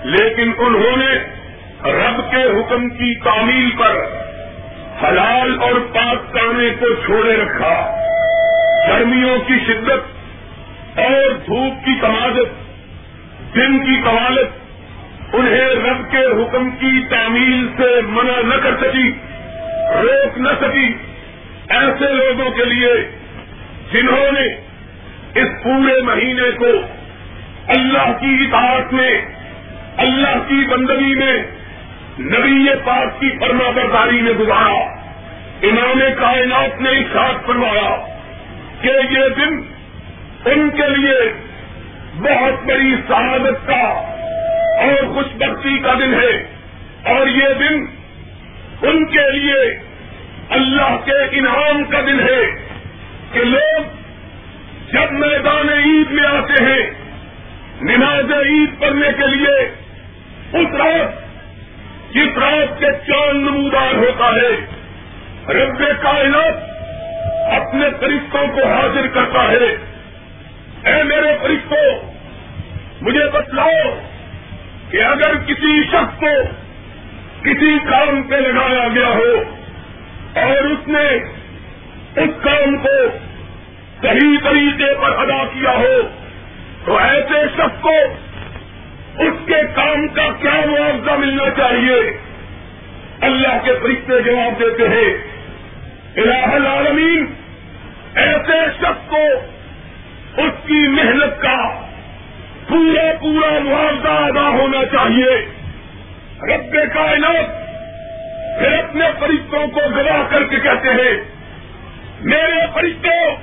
[0.06, 1.12] لیکن انہوں نے
[1.90, 3.96] رب کے حکم کی تعمیل پر
[5.02, 7.96] حلال اور پاک کانے کو چھوڑے رکھا۔
[8.88, 10.16] گرمیوں کی شدت
[10.98, 12.66] اور دھوپ کی کمادت
[13.54, 14.48] دن کی قوالت
[15.34, 19.12] انہیں رب کے حکم کی تعمیل سے منع نہ کر سکی،
[20.02, 20.94] روک نہ سکی۔
[21.68, 22.94] ایسے لوگوں کے لیے
[23.92, 24.46] جنہوں نے
[25.40, 26.66] اس پورے مہینے کو
[27.68, 29.20] اللہ کی اطاعت میں
[29.96, 31.36] اللہ کی بندگی میں
[32.18, 34.96] نبی پاک کی فرما برداری میں گزارا۔
[35.62, 38.06] امام کائنات نے اشاعت فرمایا
[38.80, 39.60] کہ یہ دن
[40.44, 41.32] ان کے لیے
[42.14, 44.12] بہت بڑی سعادت کا
[44.78, 46.56] اور خوش بختی کا دن ہے۔
[47.04, 47.86] اور یہ دن
[48.82, 49.78] ان کے لیے
[50.50, 52.68] اللہ کے انعام کا دن ہے
[53.32, 53.82] کہ لوگ
[54.92, 56.90] جب میدان عید میں آتے ہیں،
[57.82, 59.55] نماز عید پڑھنے کے لیے
[60.56, 64.50] اس رات جس رات کے چاند نمودار ہوتا ہے،
[65.54, 66.64] رب کائنات
[67.52, 69.76] اپنے فرشتوں کو حاضر کرتا ہے۔
[70.84, 72.10] اے میرے فرشتوں
[73.00, 73.98] مجھے بتلاؤ
[74.90, 76.34] کہ اگر کسی شخص کو
[77.42, 79.42] کسی کام پہ لگایا گیا ہو
[80.40, 81.06] اور اس نے
[82.16, 82.96] اس کام کو
[84.02, 86.00] صحیح طریقے پر ادا کیا ہو،
[86.84, 87.96] تو ایسے شخص کو
[89.18, 92.18] اس کے کام کا کیا معاوضہ ملنا چاہیے؟
[93.20, 95.18] اللہ کے فرشتے جواب دیتے ہیں،
[96.16, 97.26] الہ العالمین،
[98.14, 99.22] ایسے شخص کو
[100.36, 101.56] اس کی محنت کا
[102.68, 105.46] پورا پورا معاوضہ ادا ہونا چاہیے۔
[106.42, 107.66] رب کائنات
[108.58, 111.24] پھر اپنے فرشتوں کو گواہ کر کے کہتے ہیں،
[112.20, 113.36] میرے فرشتوں،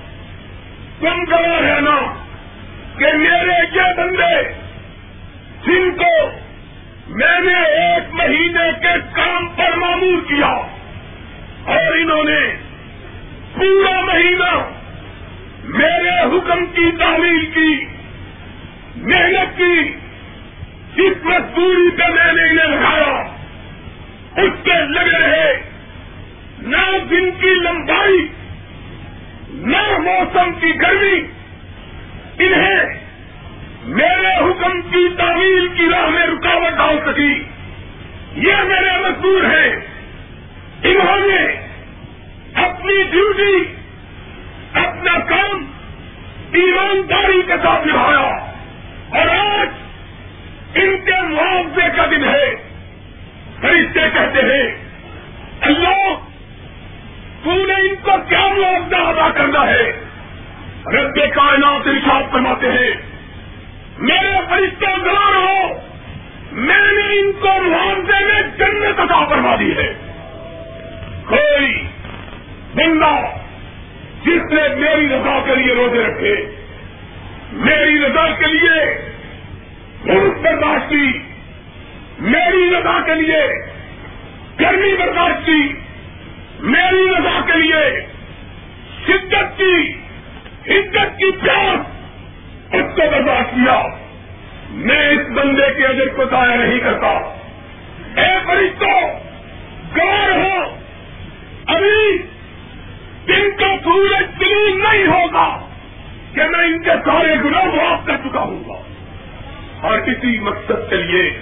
[0.99, 2.13] تم گواہ ہے نا
[2.97, 4.62] کہ میرے یہ بندے
[5.65, 6.29] جن کو
[7.07, 10.67] میں نے ایک مہینے کے کام پر معمول کیا
[11.65, 12.55] اور انہوں نے
[13.55, 14.69] پورا مہینہ
[15.63, 17.85] میرے حکم کی تعمیل کی،
[18.95, 19.93] محنت کی
[20.95, 23.23] جس مزدوری پہ میں نے انہیں لگایا۔
[24.37, 25.71] اس کے لگے رہے
[26.57, 28.27] نہ دن کی لمبائی،
[29.49, 31.19] نہ موسم کی گرمی،
[32.39, 33.02] انہیں
[33.83, 37.43] میرے حکم کی تعمیل کی راہ میں رکاوٹ ڈال سکی۔
[38.35, 39.75] یہ میرے مزدور ہیں۔
[40.83, 41.67] انہوں نے
[42.53, 43.73] اپنی ڈیوٹی
[44.73, 45.65] اپنا کام
[46.51, 48.53] ایمانداری کے ساتھ نبھایا۔
[49.09, 49.67] اور آج
[50.75, 52.55] ان کے معاوضے کا دن ہے۔
[53.61, 54.75] فرشتے کہتے ہیں،
[55.61, 56.13] اللہ،
[57.43, 59.91] تو نے ان کو کیا معاوضہ ادا کرنا ہے؟
[60.85, 63.12] رب کائنات ارشاد فرماتے ہیں
[63.97, 65.79] میرے فرشتے گرار ہو،
[66.51, 69.93] میں نے ان کو معاوضے میں جنت عطا کروا دی ہے۔
[71.25, 71.83] کوئی
[72.75, 73.19] بندہ
[74.23, 76.35] جس نے میری رضا کے لیے روزے رکھے،
[77.51, 79.09] میری رضا کے لیے
[80.41, 81.19] برداشت کی،
[82.19, 83.47] میری رضا کے لیے
[84.59, 85.73] گرمی برداشت کی،
[86.59, 88.07] میری رضا کے لیے
[89.07, 89.93] شدت کی،
[90.67, 91.79] عزت کی پیاس
[92.73, 93.83] اس کو برداشت کیا؟
[94.69, 97.07] میں اس بندے کے اجر کو ضائع نہیں کرتا۔
[98.21, 99.01] اے فرشتوں
[99.97, 100.77] گوار ہو
[101.65, 102.17] ابھی
[103.25, 105.67] جن کا سورج دلیل نہیں ہوگا
[106.33, 108.81] کہ میں ان کے سارے گناہ معاف کر چکا ہوں گا۔
[109.81, 111.39] اور کسی مقصد کے لیے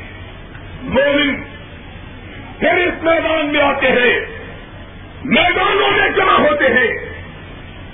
[0.82, 1.44] مومن
[2.60, 4.20] پھر اس میدان میں آتے ہیں،
[5.26, 6.98] میدانوں میں جمع ہوتے ہیں،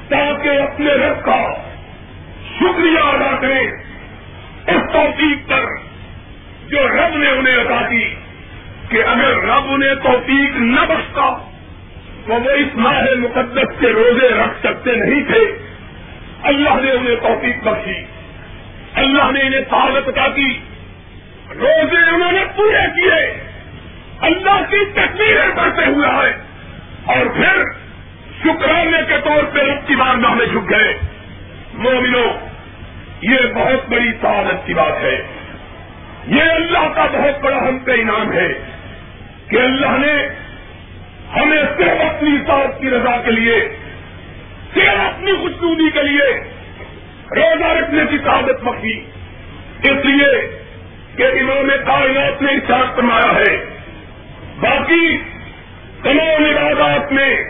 [0.09, 1.53] تاکہ اپنے رب کا
[2.59, 3.86] شکریہ ادا کریں۔
[4.67, 5.65] اس توفیق پر
[6.67, 8.15] جو رب نے انہیں ادا کی
[8.89, 11.49] کہ اگر رب انہیں توفیق نہ بچتا
[12.25, 15.67] تو وہ اس ماہ مقدس کے روزے رکھ سکتے نہیں تھے۔
[16.43, 18.03] اللہ نے انہیں توفیق بخشی۔
[18.93, 20.59] اللہ نے انہیں سہولت ادا کی۔
[21.49, 23.43] روزے انہوں نے پورے کیے۔
[24.21, 26.33] اللہ کی تکلیف تکبیریں پڑھتے ہوئے آئے۔
[27.05, 27.63] اور پھر
[28.43, 30.97] شکرانے کے طور پہ رب کی بارگاہ میں جھک گئے۔
[31.73, 32.46] مومنوں
[33.21, 35.21] یہ بہت بڑی سعادت کی بات ہے۔
[36.27, 38.47] یہ اللہ کا بہت بڑا ہم کا انعام ہے
[39.47, 40.27] کہ اللہ نے
[41.35, 43.69] ہمیں صرف اپنی ساتھ کی رضا کے لیے،
[44.73, 46.43] صرف اپنی خوشنودی کے لیے
[47.31, 48.99] روزہ رکھنے کی سعادت بخی
[49.83, 50.61] اس لیے
[51.15, 53.65] کہ امام کائنات نے اشاعت فرمایا ہے،
[54.59, 55.17] باقی
[56.03, 57.43] تمام عبادات میں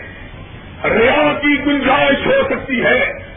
[0.84, 3.27] ریا کی گنجائش ہو سکتی ہے۔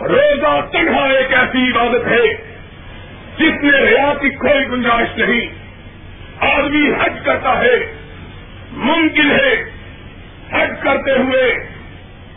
[0.00, 2.34] روزہ تنہا ایک ایسی عبادت ہے
[3.38, 5.64] جس میں ریا کی کوئی گنجائش نہیں۔
[6.40, 7.92] آدمی حج کرتا ہے،
[8.72, 9.64] ممکن ہے
[10.52, 11.52] حج کرتے ہوئے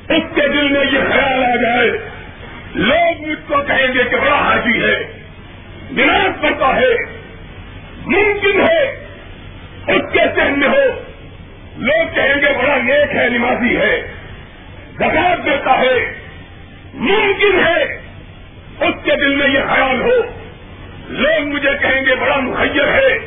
[0.09, 1.91] اس کے دل میں یہ خیال آ جائے۔
[2.75, 5.21] لوگ مجھ کو کہیں گے کہ بڑا حاجی ہے
[5.91, 6.93] نراش کرتا ہے،
[8.05, 8.83] ممکن ہے
[9.87, 11.01] اس کے ذہن میں ہو۔
[11.77, 14.01] لوگ کہیں گے بڑا نیک ہے، نمازی ہے
[14.95, 16.26] زکات دیتا ہے۔
[16.97, 17.83] ممکن ہے
[18.79, 20.21] اس کے دل میں یہ خیال ہو۔
[21.07, 23.19] لوگ مجھے کہیں گے، بڑا مخیر ہے،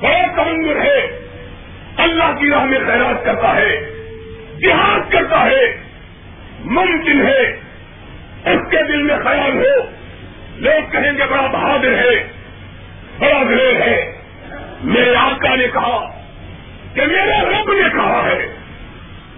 [0.00, 1.26] بڑا کمنگر ہے۔
[1.96, 3.90] اللہ کی راہ میں خیرات کرتا ہے،
[4.60, 5.76] جہاد کرتا ہے۔
[6.64, 7.40] ممکن ہے
[8.44, 9.90] اس کے دل میں خیال ہو۔
[10.56, 12.28] لوگ کہیں گے، بڑا بہادر ہے،
[13.18, 14.12] بڑا دلیر ہے۔
[14.84, 16.22] میرے آقا نے کہا
[16.94, 18.54] کہ میرے رب نے کہا ہے،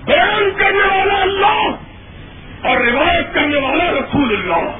[0.04, 1.70] بیان کرنے والا اللہ
[2.62, 4.70] اور روایت کرنے والا رسول اللہ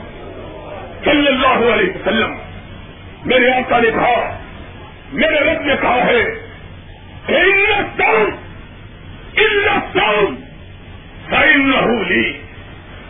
[1.04, 2.34] صلی اللہ علیہ وسلم۔
[3.24, 4.38] میرے آقا نے کہا،
[5.12, 6.52] میرے رب نے کہا ہے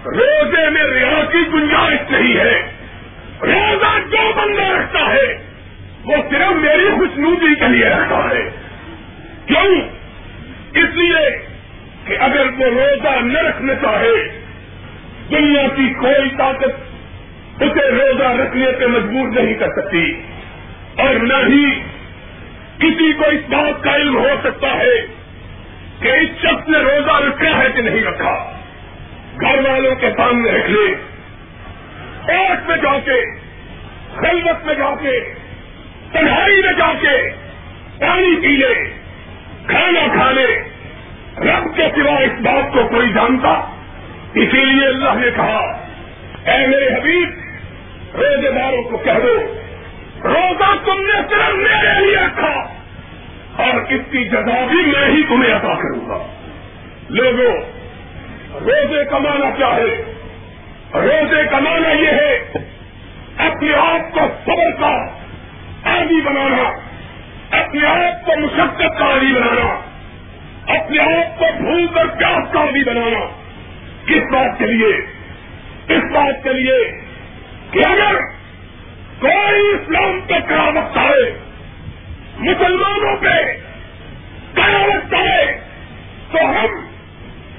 [0.06, 2.62] روزے میں ریا کی گنجائش نہیں ہے۔
[3.42, 5.42] روزہ جو بندہ رکھتا ہے،
[6.04, 8.50] وہ صرف میری خوشنودی کے لیے رکھتا ہے۔
[9.46, 9.80] کیوں؟
[10.74, 11.46] اس لیے
[12.04, 14.41] کہ اگر وہ روزہ نہ رکھنا چاہے
[15.32, 16.92] دنیا کی کوئی طاقت
[17.62, 20.22] اسے روزہ رکھنے پہ مجبور نہیں کر سکتی۔
[20.98, 21.80] اور نہ ہی
[22.78, 25.06] کسی کو اس بات کا علم ہو سکتا ہے
[26.00, 28.52] کہ اس شخص نے روزہ رکھا ہے کہ نہیں رکھا۔
[29.40, 30.94] گھر والوں کے سامنے رکھ لے۔
[32.26, 33.22] پیٹ میں جا کے،
[34.16, 35.34] خلوت میں جا کے،
[36.12, 37.30] تنہائی میں جا کے
[38.00, 38.74] پانی پی لے،
[39.66, 40.62] کھانا کھا لے۔
[41.36, 43.81] رب کے سوا اس بات کو کوئی جانتا
[44.34, 45.86] اسی لیے اللہ نے کہا،
[46.46, 47.30] اے میرے حبیب
[48.14, 49.58] روزے داروں کو کہہ دو۔
[50.24, 52.82] روزہ تم نے صرف میرے لیے رکھا۔
[53.56, 56.26] اور اس کی جگہ بھی میں ہی تمہیں عطا کروں گا۔
[57.08, 57.56] لوگوں
[58.60, 60.14] روزے کمانا چاہے
[60.94, 62.44] روزے کمانا یہ ہے،
[63.38, 65.06] اپنے آپ کو صبر کا
[65.84, 66.62] عادی بنانا،
[67.60, 69.80] اپنے آپ کو مشقت کا عادی بنانا،
[70.78, 73.41] اپنے آپ کو بھول کر پیاس کا عادی بنانا۔
[74.06, 74.96] کس بات کے لیے؟
[75.88, 77.00] اس بات کے لیے
[77.70, 78.18] کہ اگر
[79.18, 81.38] کوئی اسلام پہ کراوت آئے،
[82.38, 83.52] مسلمانوں پہ
[84.54, 85.60] کراوت آئے،
[86.32, 86.86] تو ہم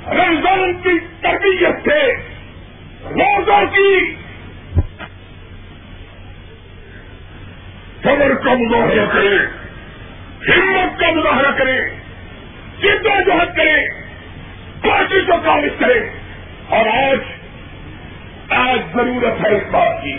[0.08, 2.14] رمضان کی تربیت سے
[3.04, 4.16] روزوں کی
[8.04, 9.38] صبر کا مظاہرہ کریں،
[10.58, 11.80] ہمت کا مظاہرہ کریں،
[12.82, 13.88] جد و جہد کریں
[14.82, 16.23] کوشش و کاوش کریں۔
[16.70, 17.18] اور آج
[18.50, 20.18] آج ضرورت ہے اس بات کی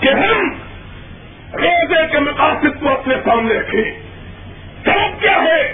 [0.00, 0.52] کہ ہم
[1.54, 3.84] روزے کے مقاصد کو اپنے سامنے رکھیں۔
[4.84, 5.72] سبب کیا ہے؟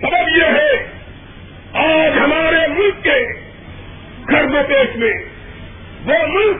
[0.00, 0.86] سبب یہ ہے،
[1.72, 3.40] آج ہمارے ملک کے
[4.28, 5.12] گھر پیش میں
[6.04, 6.56] وہ ملک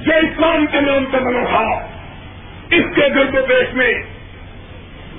[0.00, 1.86] جو اسلام کے نام سے بنا تھا،
[2.70, 3.94] اس کے گرد و پیش میں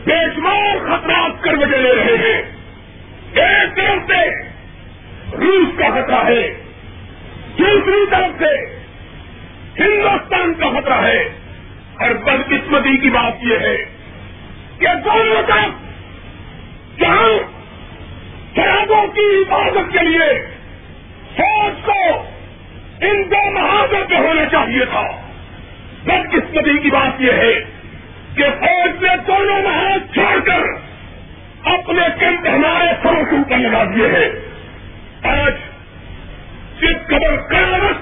[0.05, 2.41] بے شمار خطرات کر بجے لے رہے ہیں۔
[3.43, 4.54] ایک طرف سے
[5.45, 6.53] روس کا خطرہ ہے۔
[7.59, 8.79] دوسری طرف سے
[9.79, 11.23] ہندوستان کا خطرہ ہے۔
[11.99, 13.77] اور بدقسمتی کی بات یہ ہے
[14.79, 15.69] کہ دونوں طرف
[16.99, 17.29] جہاں
[18.55, 20.45] شرابوں کی حفاظت کے لیے
[21.37, 22.19] فوج کو
[23.01, 25.03] ان دو محاذوں پہ ہونا چاہیے تھا۔
[26.03, 27.53] بدقسمتی کی بات یہ ہے
[28.35, 30.59] کہ فوج نے دونوں محاذ چھوڑ کر
[31.65, 34.44] اپنے کیمپ ہمارے سروں کے اوپر لگا دیے ہیں۔
[35.25, 35.53] آج
[36.81, 37.97] جس قدر کڑاوت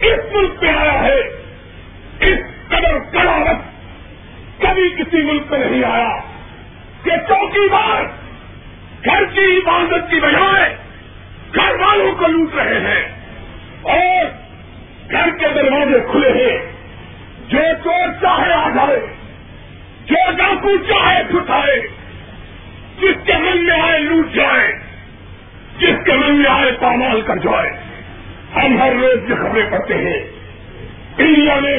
[0.00, 1.18] اس ملک میں آیا ہے۔
[2.20, 3.56] اس قدر کڑاوت
[4.60, 6.08] کبھی کسی ملک میں نہیں آیا۔
[7.02, 8.02] کہ چوکی بار
[9.04, 10.76] گھر کی عبادت کی بجائے
[11.54, 13.08] گھر والوں کو لوٹ رہے ہیں۔
[13.82, 14.24] اور
[15.10, 16.58] گھر کے دروازے کھلے ہیں۔
[17.48, 19.00] جو چور چاہے آ جائے،
[20.06, 21.98] جو ڈاکو چاہے چھٹائے
[23.38, 24.87] من میں آئے لوٹ جائے۔
[25.78, 27.70] جس کے من میں آئے پامال کر جائے۔
[28.54, 30.30] ہم ہر روز یہ خبریں پڑھتے ہیں۔
[31.18, 31.76] انڈیا نے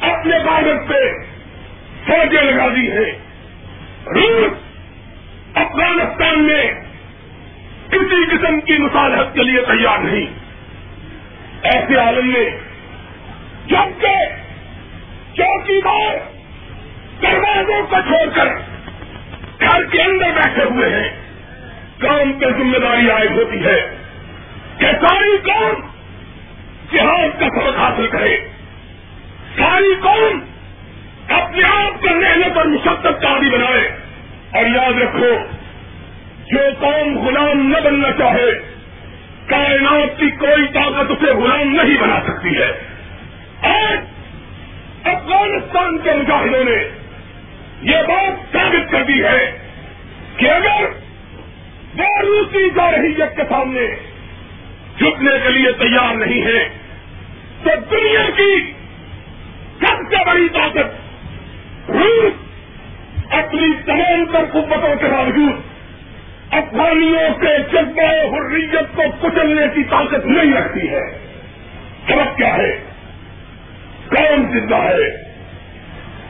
[0.00, 1.12] اپنے بھارت پہ
[2.06, 3.12] فوجیں لگا دی ہیں۔
[4.06, 4.52] روس،
[5.54, 6.72] افغانستان میں
[7.88, 10.26] کسی قسم کی مصالحت کے لیے تیار نہیں۔
[11.62, 12.50] ایسے عالم میں
[13.66, 14.16] جبکہ
[15.36, 16.16] چوکی دار
[17.22, 18.46] دروازوں کو چھوڑ کر
[19.60, 21.25] گھر کے اندر بیٹھے ہوئے ہیں۔
[21.98, 23.96] کام پہ ذمہ داری عائد ہوتی ہے
[24.78, 25.80] کہ ساری قوم
[26.92, 28.36] جہاز کا سبق حاصل کرے۔
[29.58, 30.40] ساری قوم
[31.28, 33.96] اپنے آپ کو محنت اور مشقت کا عادی بنائے۔
[34.52, 35.38] اور یاد رکھو،
[36.50, 38.52] جو قوم غلام نہ بننا چاہے،
[39.46, 42.72] کائنات کی کوئی طاقت اسے غلام نہیں بنا سکتی ہے۔
[43.62, 43.98] آج
[45.04, 46.88] افغانستان کے مجاہدوں نے
[47.82, 49.58] یہ بات ثابت کر دی ہے
[50.36, 51.05] کہ اگر
[51.98, 53.86] وہ روسی جارحیت کے سامنے۔
[54.98, 56.68] جھکنے کے لیے تیار نہیں ہے۔
[57.62, 58.72] تو دنیا کی
[59.80, 61.06] سب سے بڑی طاقت
[61.90, 62.32] روس
[63.30, 65.52] اپنی تمام تر قوتوں کے باوجود
[66.50, 71.18] افغانیوں کے جذبہ حریت کو کچلنے کی طاقت نہیں رکھتی ہے۔
[72.08, 72.84] سبق کیا ہے؟
[74.10, 75.10] کون زندہ ہے؟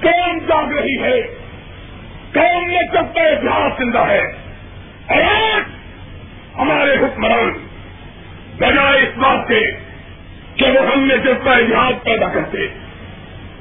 [0.03, 1.23] کون جاگ رہی ہے؟
[2.35, 4.46] کون میں جذبہ جہاز زندہ ہے؟
[5.09, 5.63] اور آج
[6.59, 7.53] ہمارے حکمران
[8.59, 9.61] بجائے اس بات کے
[10.57, 12.67] کہ وہ ہم نے جذبہ جہاز پیدا کرتے،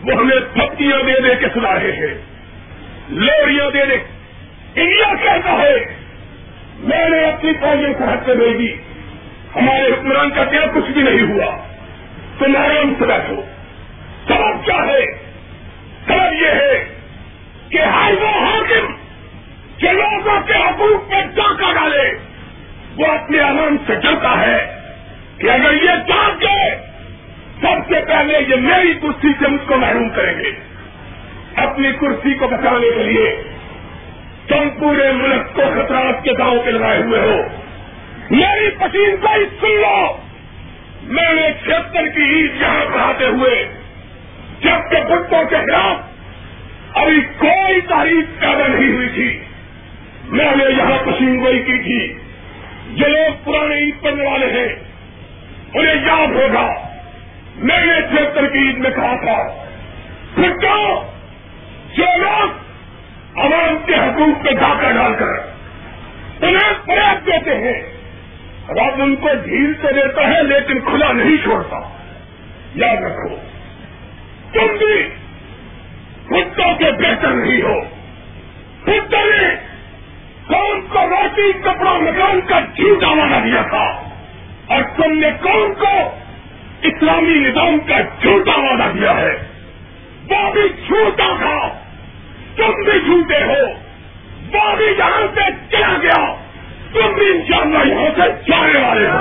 [0.04, 2.14] وہ ہمیں پھپتیاں دے دے کے سنا رہے ہیں
[3.10, 3.96] لوڑیاں دے دے
[4.82, 5.78] انڈیا کہتا ہے،
[6.80, 8.74] میں نے اپنی فوجیں سرحد سے بھیجی،
[9.56, 11.56] ہمارے حکمران کا کیا کچھ بھی نہیں ہوا
[12.40, 13.42] تم آرام سے بیٹھو
[14.28, 15.06] سبب کیا ہے؟
[16.08, 16.84] سبب یہ ہے
[17.70, 18.95] کہ ہر وہ حاکم
[19.78, 22.18] جو لوگوں کے حقوق پہ ڈاکہ ڈالے۔
[22.98, 24.80] وہ اپنے آرام سے ڈرتا ہے
[25.38, 26.76] کہ اگر یہ چاہ گئے
[27.62, 30.52] سب سے پہلے یہ میری کرسی سے مجھ کو محروم کریں گے۔
[31.56, 33.44] اپنی کرسی کو بچانے کے لیے
[34.48, 37.38] تم پورے ملک کو خطرات کے داؤں پہ لگائے ہوئے ہو۔
[38.30, 40.18] میری پسند کا سن لو۔
[41.04, 43.68] میں نے چھتر کی عید یہاں پڑھاتے ہوئے
[44.62, 45.98] جبکہ بٹوں کے خلاف
[46.98, 49.40] ابھی کوئی تاریخ پیدا نہیں ہوئی تھی۔
[50.28, 52.14] میں نے یہاں پسند گوئی کی تھی۔
[52.96, 54.76] جو لوگ پرانے عید پڑھنے والے ہیں،
[55.74, 56.70] انہیں یاد ہوگا۔
[57.56, 59.66] میں نے چھتر کی عید میں کہا تھا
[60.38, 61.02] بٹوں
[61.98, 62.50] جو لوگ
[63.40, 65.26] عوام کے حقوق پہ ڈاکہ ڈال کر
[66.42, 67.82] انہیں پریاس دیتے ہیں،
[68.70, 71.98] رب ان کو ڈھیل تو دیتا ہے، لیکن کھلا نہیں چھوڑتا۔
[72.76, 73.36] یاد رکھو،
[74.54, 75.10] تم بھی
[76.28, 77.82] کتوں کے بہتر نہیں ہو۔
[78.84, 79.65] کتوں نے
[80.48, 84.10] کون کو روٹی کپڑا مکان کا جھوٹا وعدہ دیا تھا؟
[84.68, 86.20] اور تم نے کون کو
[86.82, 89.32] اسلامی نظام کا جھوٹا وعدہ دیا ہے؟
[90.30, 91.68] وہ بھی جھوٹا تھا۔
[92.56, 93.68] تم بھی جھوٹے ہو۔
[94.54, 95.42] وہ بھی جہاں سے
[95.72, 96.36] چلا گیا۔
[96.94, 99.18] تم بھی انشاءاللہ یہاں سے جانے والے ہو۔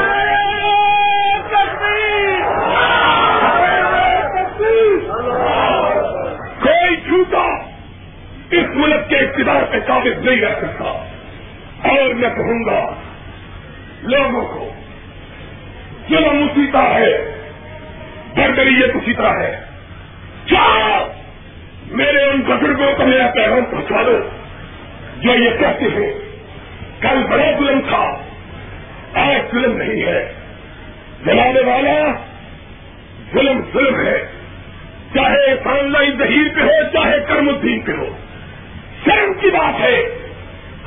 [6.62, 7.49] کوئی جھوٹا
[8.51, 11.13] اس ملک کے اقتدار پہ قابل نہیں رہ سکتا۔
[11.85, 12.95] اور میں کہوں گا
[14.03, 14.72] لوگوں کو،
[16.09, 17.35] ظلم اسی طرح ہے،
[18.37, 19.61] بربریت اسی طرح ہے۔
[20.47, 21.09] چار
[21.87, 24.18] میرے ان بزرگوں کو میرا پیغام پہنچا دو،
[25.20, 26.12] جو یہ کہتے ہیں،
[27.01, 28.05] کل بڑا ظلم تھا،
[29.14, 30.32] آج ظلم نہیں ہے۔
[31.26, 32.12] جلانے والا،
[33.35, 34.26] ظلم ظلم ہے۔
[35.14, 38.16] چاہے آن لائن ظہیر پہ ہو، چاہے کرم الدین پہ ہو
[39.05, 40.03] شرم کی بات ہے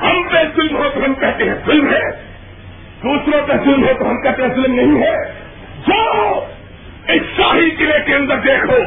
[0.01, 2.09] ہم پہ ظلم ہو تو ہم کہتے ہیں ظلم ہے۔
[3.03, 5.15] دوسروں پہ ظلم ہو تو ہم کہتے ہیں ظلم نہیں ہے۔
[5.87, 6.45] جاؤ،
[7.07, 8.77] اس شاہی قلعے کے اندر دیکھو۔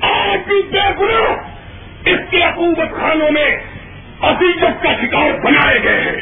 [0.00, 1.42] آج بھی بے گنا
[2.04, 3.56] اس کے حکومت خانوں میں
[4.20, 6.20] عزیزت کا شکار بنائے گئے ہیں۔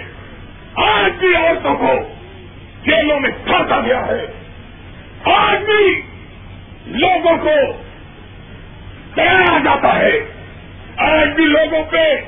[0.75, 1.95] آج بھی عورتوں کو
[2.85, 4.27] جیلوں میں پھانسا گیا ہے۔
[5.25, 6.03] آج بھی
[6.87, 7.73] لوگوں کو
[9.14, 10.12] کرایا جاتا ہے۔
[10.97, 12.21] آج بھی لوگوں پہ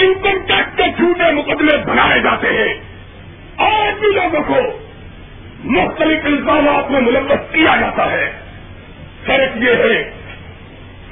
[0.00, 2.74] انکم ٹیکس کے جھوٹے مقدمے بنائے جاتے ہیں۔
[3.56, 4.78] آج بھی لوگوں کو
[5.64, 8.32] مختلف الزامات میں ملوث کیا جاتا ہے۔
[9.26, 10.10] فرق یہ ہے،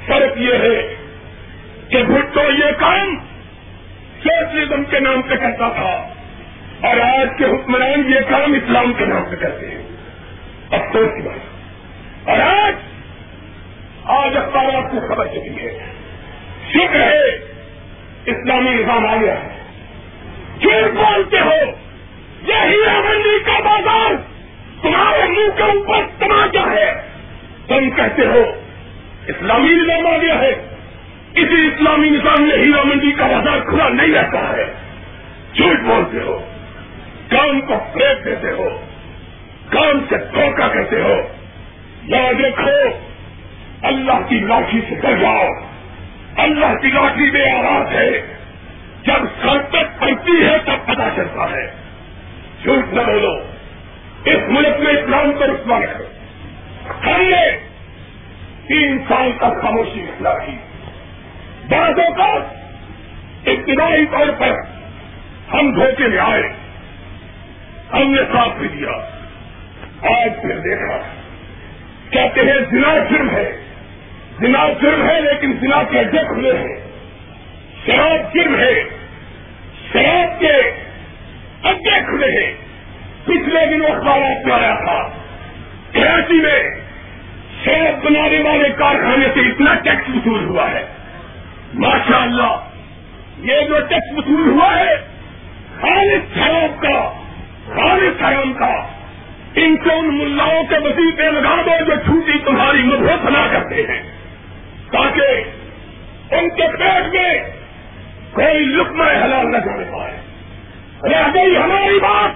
[0.05, 0.95] فرق یہ ہے
[1.89, 3.15] کہ بھٹو یہ کام
[4.23, 6.07] سوشلزم کے نام پہ کرتا تھا،
[6.87, 9.83] اور آج کے حکمران یہ کام اسلام کے نام پہ کرتے ہیں۔
[10.71, 12.73] افسوس کی بات۔ اور آج
[14.03, 15.93] آج اخبارات کو خبر چلی ہے۔
[16.73, 17.54] شکر ہے
[18.25, 19.35] اسلامی نظام آ گیا۔
[20.63, 21.53] ہے بولتے ہو
[22.47, 24.11] یہی منڈی کا بازار
[24.81, 27.01] تمہارے منہ کے اوپر تماچا ہے۔
[27.67, 28.43] تم کہتے ہو،
[29.27, 30.53] اسلامی نظام آ گیا ہے۔
[31.33, 34.73] کسی اسلامی نظام میں ہیرا منڈی کا بازار کھلا نہیں رہتا ہے۔
[35.53, 36.39] جھوٹ بولتے ہو،
[37.29, 38.69] کام کو فریک دیتے ہو،
[39.69, 41.15] کام سے دھوکہ کہتے ہو۔
[42.03, 42.89] یاد رکھو
[43.81, 45.74] اللہ کی لاٹھی سے ڈر جاؤ۔
[46.37, 48.11] اللہ کی لاٹھی میں آواز ہے۔
[49.03, 51.71] جب سرکت پڑتی ہے تب پتا چلتا ہے۔
[52.63, 53.33] جھوٹ نہ بولو۔
[54.25, 56.03] اس ملک میں اسلام پر رسوا کرو
[57.05, 57.57] ہم نے
[58.67, 60.57] تین سال تک خاموشی اختیار کی۔
[61.69, 62.33] بعضوں کا
[63.45, 64.51] ابتدائی طور پر
[65.53, 66.43] ہم دھوکے میں آئے۔
[67.93, 68.89] ہم نے ساتھ بھی دیا۔
[70.01, 70.97] آج پھر دیکھا۔
[72.09, 73.57] کہتے ہیں زنا جرم ہے۔
[74.39, 76.81] زنا جرم ہے لیکن زنا کے اڈے کھلے ہیں
[77.85, 78.83] شراب جرم ہے۔
[79.93, 80.53] شراب کے
[81.63, 82.53] اڈے کھلے ہیں۔
[83.23, 85.09] پچھلے دنوں اخبارات میں آیا تھا۔
[85.91, 86.63] کراچی میں
[87.63, 90.85] شراب بنانے والے کارخانے سے اتنا ٹیکس وصول ہوا ہے۔
[91.73, 92.69] ماشاء اللہ
[93.39, 94.95] یہ جو ٹیکس وصول ہوا ہے
[95.81, 97.13] خالد شراب کا
[97.67, 98.87] خالد حرام کا۔
[99.55, 104.03] ان کو ان ملاؤں کے وسیع لگا دو جو چھوٹی تمہاری مدھو بنا کرتے ہیں
[104.91, 105.43] تاکہ
[106.35, 107.39] ان کے پیٹ میں
[108.35, 110.17] کوئی لکما حلال نہ جانے پائے۔
[111.03, 112.31] رہ گئی ہماری بات،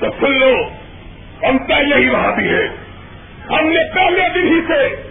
[0.00, 0.52] تو سن لو،
[1.48, 2.68] ہم پہلے ہی وہاں بھی ہے۔
[3.50, 5.10] ہم نے پہلے دن ہی سے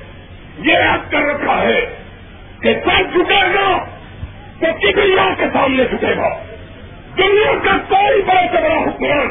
[0.58, 1.80] یہ یاد کر رکھا ہے
[2.62, 3.86] کہ سر جھکے گا
[4.60, 4.94] تو کسی
[5.38, 6.30] کے سامنے جھکے گا۔
[7.18, 9.28] دنیا کا کوئی بڑے سے بڑا حکمران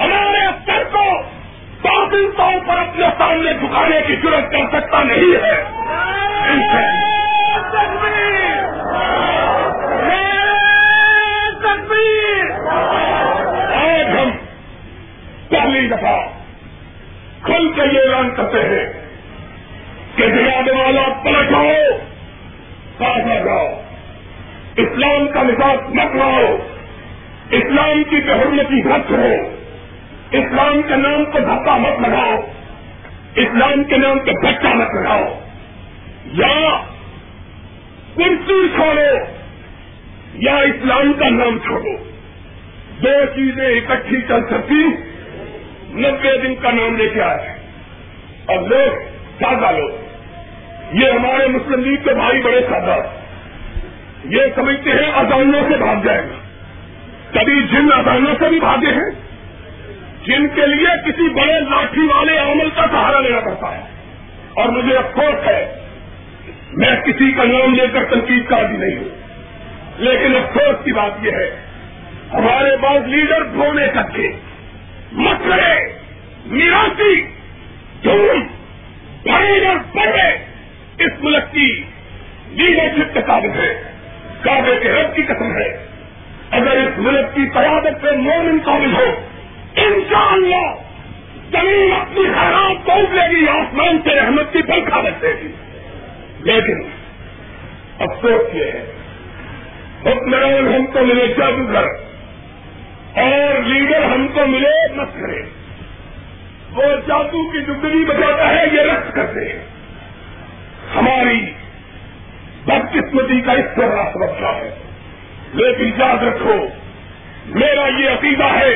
[0.00, 1.22] ہمارے افسر کو
[1.82, 5.64] باطل طور پر اپنے سامنے جھکانے کی ضرورت کر سکتا نہیں ہے۔
[13.76, 14.30] آج ہم
[15.48, 16.20] پہلی دفعہ
[17.42, 19.04] کھل کے یہ اعلان کرتے ہیں
[20.16, 21.68] کہ جناب والا پلٹاؤ
[22.98, 23.80] ساتھ جاؤ۔
[24.76, 26.56] اسلام کا مزاج مت لاؤ۔
[27.50, 29.56] اسلام کی بحرمتی رد ہو
[30.30, 32.40] اسلام کے نام کو دھکا مت لگاؤ۔
[33.34, 35.40] اسلام کے نام پہ بچہ مت لگاؤ۔
[36.24, 36.80] یا
[38.16, 39.33] کرسی چھوڑو۔
[40.34, 41.96] یا اسلام کا نام چھوڑو۔
[43.02, 44.86] دو چیزیں اکٹھی چل سکتی
[45.90, 47.56] نبے دن کا نام لے کے آئے
[48.46, 48.98] اور لوگ
[49.42, 49.90] سادہ لوگ۔
[50.92, 52.96] یہ ہمارے مسلم لیگ کے بھائی بڑے سادہ
[54.24, 56.38] یہ سمجھتے ہیں ازانوں سے بھاگ جائے گا۔
[57.32, 59.10] کبھی جن ازانوں سے بھی بھاگے ہیں۔
[60.26, 63.82] جن کے لیے کسی بڑے لاٹھی والے عمل کا سہارا لینا پڑتا ہے۔
[64.54, 65.74] اور مجھے افسوس ہے،
[66.72, 69.23] میں کسی کا نام لے کر تنقید کا بھی نہیں ہوں۔
[69.96, 71.56] لیکن افسوس کی بات یہ ہے،
[72.32, 74.32] ہمارے پاس لیڈر دھونے تک کے،
[75.12, 75.98] مسئلے
[76.46, 77.20] میراسی
[78.04, 78.46] دھوم
[79.24, 80.44] بڑے اور بڑے،
[80.98, 81.82] اس ملک کی
[82.50, 83.82] لیڈرشپ کے ثابت ہے
[84.40, 85.86] کابے کے رب کی قسم ہے۔
[86.50, 89.26] اگر اس ملک کی قیادت سے مومن قابل ہو،
[89.76, 90.74] انشاءاللہ
[91.50, 95.48] زمین اپنی حیرات پہنچ لے گی، آسمان سے احمد کی پنکھا رکھے گی۔
[96.40, 96.88] لیکن
[97.98, 99.03] افسوس یہ ہے
[100.06, 101.84] حکمران ہم کو ملے جادوگر
[103.20, 105.42] اور لیڈر ہم کو ملے مسکرے
[106.70, 109.66] وہ جادو کی ڈگری بتاتا ہے، یہ رقص کرتے ہیں۔
[110.96, 111.52] ہماری
[112.64, 114.74] بدقسمتی کا اس سے بڑا سبب کیا ہے۔
[115.54, 116.66] لیکن یاد رکھو،
[117.46, 118.74] میرا یہ عقیدہ ہے،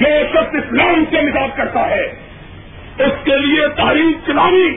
[0.00, 2.04] جو شخص اسلام سے مزاج کرتا ہے،
[2.98, 4.76] اس کے لیے تاریخ چلانی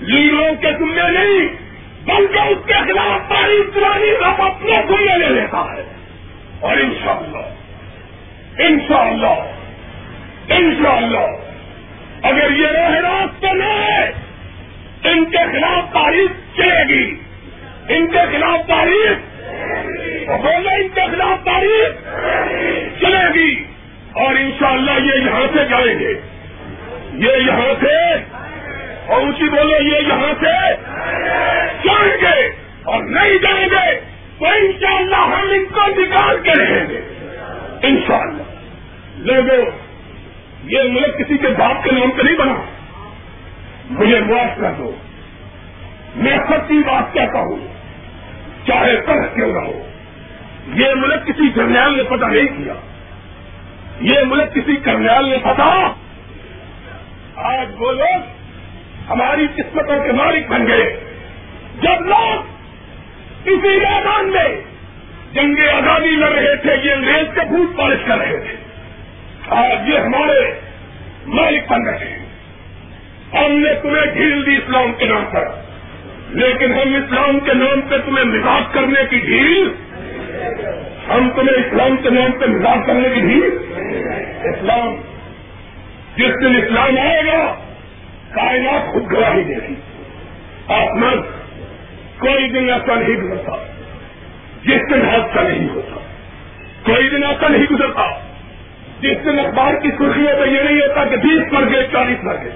[0.00, 1.69] لیڈروں کے ذمے نہیں۔
[2.16, 5.94] بلکہ اس کے خلاف تاریخ چلانی رب اپنے ذمے لے لیتا ہے۔
[6.60, 7.54] اور انشاءاللہ
[8.62, 9.50] انشاءاللہ
[10.48, 11.26] انشاءاللہ،
[12.22, 14.10] اگر یہ راہ راستہ نہ ہے،
[15.04, 17.14] ان کے خلاف تاریخ چلے گی۔
[17.88, 19.30] ان کے خلاف تاریخ
[20.28, 22.14] بولے ان کے خلاف تاریخ
[23.00, 23.64] چلے گی۔
[24.12, 26.20] اور انشاءاللہ یہ یہاں سے جائیں گے۔
[27.12, 28.16] یہ یہاں سے
[29.10, 30.76] اور اونچی بولو یہ یہاں سے
[31.84, 32.46] جائیں گے
[32.84, 34.00] اور نہیں جائیں گے
[34.38, 37.00] تو انشاءاللہ ہم ان کو نکال کے رہیں گے۔
[37.82, 38.42] انشاءاللہ۔
[39.16, 39.70] لوگوں
[40.64, 42.54] یہ ملک کسی کے باپ کے نام پہ نہیں بنا۔
[43.90, 44.92] مجھے معاف کر دو۔
[46.16, 47.66] میں سچی بات کہتا ہوں۔
[48.66, 49.86] چاہے کر کیوں نہ ہو۔
[50.74, 52.74] یہ ملک کسی جرنیل نے پتہ نہیں کیا۔
[54.00, 55.92] یہ ملک کسی کرنیال نے پتا
[57.36, 58.39] آج وہ لوگ
[59.10, 61.00] ہماری قسمتوں کے مالک بن گئے۔
[61.82, 62.42] جب لوگ
[63.44, 64.60] کسی میدان میں
[65.32, 68.56] جنگ آزادی لڑ رہے تھے، یہ انگریز کے بھوت پالش کر رہے تھے۔
[69.48, 70.60] آج یہ ہمارے
[71.26, 72.26] مالک بن رہے ہیں۔
[73.32, 75.48] ہم نے تمہیں ڈھیل دی اسلام کے نام پر،
[76.28, 79.74] لیکن ہم اسلام کے نام پہ تمہیں مزاج کرنے کی ڈھیل،
[81.10, 83.50] ہم تمہیں اسلام کے نام پہ مزاج کرنے کی ڈھیل۔
[84.44, 84.96] اسلام،
[86.16, 87.54] جس دن اسلام آئے گا
[88.34, 89.74] کائنات خود گواہی دے گی
[90.68, 91.22] آسمان
[92.18, 93.52] کوئی دن ایسا نہیں گزرتا
[94.62, 95.98] جس دن حادثہ نہیں ہوتا۔
[96.82, 98.10] کوئی دن ایسا نہیں گزرتا
[99.00, 102.34] جس دن اخبار کی سرخیوں پہ یہ نہیں ہوتا کہ بیس مر گئے چالیس مر
[102.44, 102.50] گئے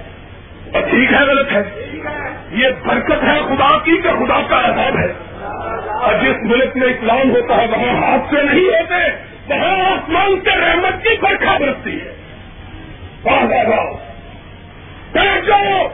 [0.73, 1.63] اور ٹھیک ہے، غلط ہے۔
[2.51, 5.13] یہ برکت ہے خدا کی کہ خدا کا احساب ہے۔
[5.87, 9.11] اور جس ملک میں اسلام ہوتا ہے، وہاں ہاتھ سے نہیں ہوتے۔
[9.53, 12.15] وہاں آسمان سے رحمت کی برکھا برستی ہے۔
[15.15, 15.87] بیٹھ جاؤ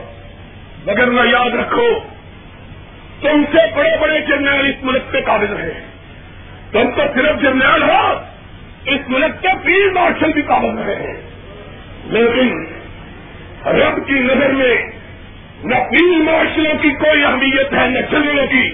[0.85, 1.99] مگر نہ یاد رکھو،
[3.22, 5.85] تم سے بڑے بڑے جرنیل اس ملک پہ قابل رہے
[6.72, 8.14] تم تو صرف جرنیل ہو،
[8.85, 11.22] اس ملک کے فیلڈ مارشل بھی قابل رہے ہیں۔
[12.06, 12.65] لیکن
[13.65, 14.76] رب کی نظر میں
[15.64, 18.72] نہ فیلڈ مارشلوں کی کوئی اہمیت ہے، نہ چلنے کی،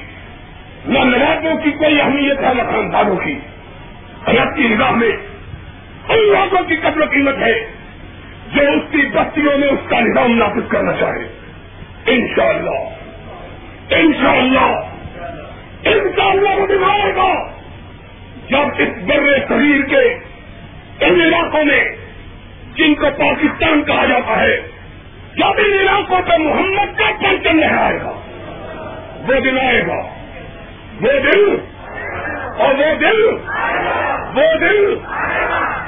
[0.86, 3.40] نہ نوابوں کی کوئی اہمیت ہے، نہ خاندانوں کی۔
[4.28, 5.12] رب کی نگاہ میں
[6.10, 7.77] ان لوگوں کی قدر و قیمت ہے۔
[8.54, 11.28] جو اس کی بستیوں میں اس کا نظام نافذ کرنا چاہے۔
[12.06, 12.80] انشاءاللہ۔
[13.90, 14.82] انشاءاللہ۔
[15.84, 17.34] انشاءاللہ وہ دن آئے گا۔
[18.50, 20.14] جب اس بر شریر کے
[21.06, 21.84] ان علاقوں میں،
[22.76, 24.58] جن کو پاکستان کہا جاتا ہے،
[25.36, 28.14] جب ان علاقوں پہ محمد کا پرچم لہرائے گا،
[29.28, 30.18] وہ دن آئے گا۔
[31.02, 31.58] وہ دل
[32.58, 33.38] اور وہ دل
[34.36, 34.98] وہ دل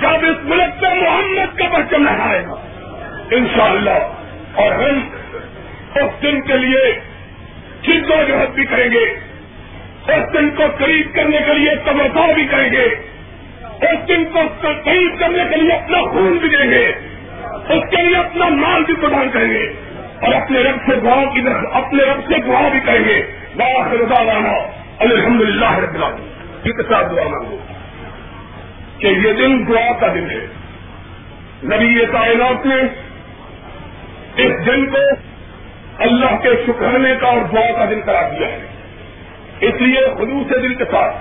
[0.02, 2.56] جب اس ملک پہ محمد کا پرچم لہرائے گا،
[3.32, 4.00] انشاءاللہ،
[4.56, 5.00] اور ہم
[5.96, 7.00] اس دن کے لیے
[7.84, 9.04] جد و جہد بھی کریں گے،
[10.08, 12.86] اس دن کو قریب کرنے کے لیے توجہ بھی کریں گے،
[13.82, 14.40] اس دن کو
[14.84, 16.88] قریب کرنے کے لیے اپنا خون بھی دیں گے،
[17.70, 19.64] اس کے لیے اپنا مال بھی پردان کریں گے،
[20.22, 23.32] اور اپنے رب سے دعا کی اپنے رب سے دعا بھی کریں گے۔
[23.92, 24.52] رضا لانا
[25.00, 26.30] الحمد للہ رب العالمین۔
[26.64, 27.58] کے ساتھ دعا مانگو۔
[29.00, 30.46] کہ یہ دن دعا کا دن ہے۔
[31.64, 32.76] نبی کائنات نے
[34.44, 34.98] اس دن کو
[35.98, 38.66] اللہ کے شکرانے کا اور دعا کا دن قرار دیا ہے۔
[39.60, 41.16] اس لیے خلوص دل کے ساتھ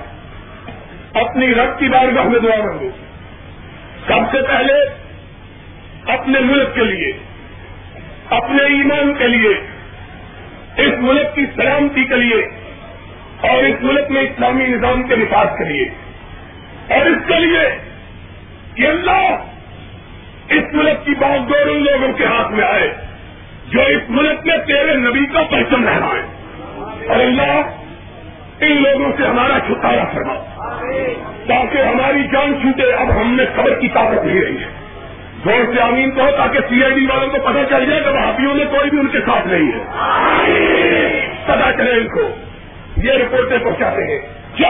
[1.17, 2.91] اپنی رب کی بارگاہ میں دعا مانگو۔
[4.07, 4.75] سب سے پہلے
[6.13, 7.13] اپنے ملک کے لیے،
[8.31, 9.55] اپنے ایمان کے لیے،
[10.77, 12.45] اس ملک کی سلامتی کے لیے
[13.49, 16.08] اور اس ملک میں اسلامی نظام کے نفاذ کے لیے۔
[16.91, 17.79] اور اس کے لیے
[18.75, 19.37] کہ اللہ
[20.49, 22.95] اس ملک کی بات دور ان لوگوں کے ہاتھ میں آئے
[23.69, 25.41] جو اس ملک میں تیرے نبی کا
[25.73, 26.23] رہنا ہے
[27.09, 27.61] اور اللہ
[28.61, 30.35] ان لوگوں سے ہمارا چھٹکارا فرما
[31.47, 34.89] تاکہ ہماری جان چھوٹے اب ہم نے خبر کی طاقت نہیں رہی ہے۔
[35.45, 38.55] زور سے امین کو تاکہ سی آئی ڈی والوں کو پتہ چل جائے کہ بھابھیوں
[38.55, 39.85] میں کوئی بھی ان کے ساتھ نہیں ہے۔
[41.45, 42.21] پتا چلے ان کو
[42.97, 44.21] یہ رپورٹیں پہنچاتے ہیں۔
[44.59, 44.67] جو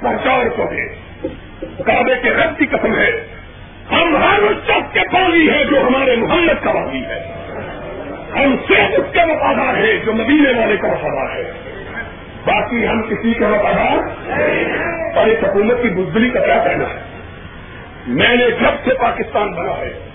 [0.00, 0.86] پہنچاؤ کو دے
[1.86, 3.26] کعبے کے رب کی قسم ہے۔
[3.90, 7.32] ہم ہر اس شخص کے پانی ہے جو ہمارے محمد کا واقعی ہے۔
[8.34, 11.52] ہم صرف اس کے وفادار ہیں جو مدینے والے کا وفادار ہے۔
[12.44, 13.96] باقی ہم کسی کے وفادار
[15.16, 17.00] اور اس حکومت کی بزدلی کا کیا کہنا ہے؟
[18.06, 20.08] میں نے جب سے پاکستان بنا ہے،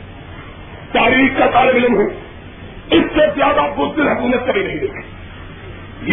[0.91, 2.09] تاریخ کا طالب علم ہوں۔
[2.91, 5.01] اس سے زیادہ بزدل حکومت کبھی نہیں دیکھی۔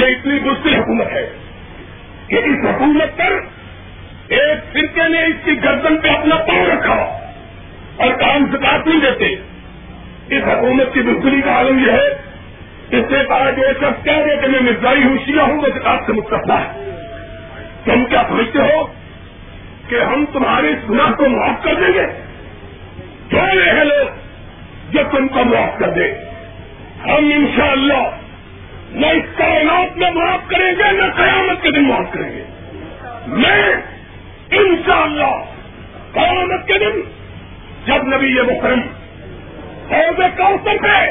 [0.01, 1.31] یہ اتنی بزدل حکومت ہے
[2.27, 3.60] کہ اس حکومت پر
[4.73, 6.95] فرقے نے اس کی گردن پہ اپنا پاؤں رکھا
[7.97, 9.27] اور کام زکات نہیں دیتے۔
[10.37, 12.31] اس حکومت کی بزدلی کا عالم یہ ہے
[12.91, 15.99] اس سے کہا جو شخص کہہ دے کہ میں مرزائی ہوں، شیعہ ہوں، وہ زکات
[16.07, 16.91] سے مستفا ہے۔
[17.85, 18.87] تم کیا سمجھتے ہو
[19.89, 22.07] کہ ہم تمہارے گناہ کو معاف کر دیں گے؟
[23.31, 24.07] جو ہیں لوگ،
[24.93, 26.13] جو تم کو معاف کر دے۔
[27.05, 28.11] ہم انشاءاللہ
[28.91, 32.45] نہ اس کائنات میں معاف کریں گے، نہ قیامت کے دن معاف کریں گے۔
[33.27, 33.63] میں
[34.51, 35.45] انشاءاللہ
[36.13, 37.01] قیامت کے دن
[37.87, 38.81] جب نبی یہ مکرم
[39.91, 41.11] حوض کوثر پہ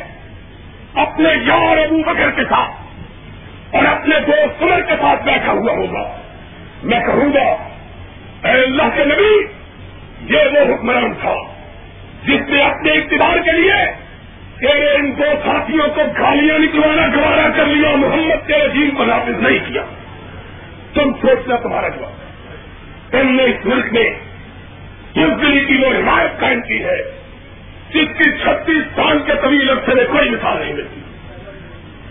[0.99, 2.80] اپنے یار ابو بکر کے ساتھ
[3.76, 6.16] اور اپنے دوست عمر کے ساتھ بیٹھا ہوا ہوگا،
[6.84, 7.68] میں کہوں گا،
[8.48, 9.48] اے اللہ کے نبی،
[10.34, 11.36] یہ وہ حکمران تھا
[12.24, 13.86] جس نے اپنے اقتدار کے لیے
[14.60, 19.41] تیرے ان دو ساتھیوں کو گالیاں نکلوانا گوارا کر لیا، محمد کے عجیب کو نافذ
[19.41, 19.84] نہیں کیا۔
[20.94, 22.29] تم سوچنا تمہارا جواب۔
[23.11, 24.10] تم نے اس ملک میں
[25.15, 26.98] دلی کی وہ حمایت قائم کی ہے،
[27.90, 31.02] جس کی چھتیس سال کے طویل عرصے میں کوئی مثال نہیں ملتی۔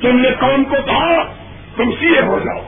[0.01, 1.23] تم نے قوم کو کہا،
[1.77, 2.65] تم سیے ہو جاؤ،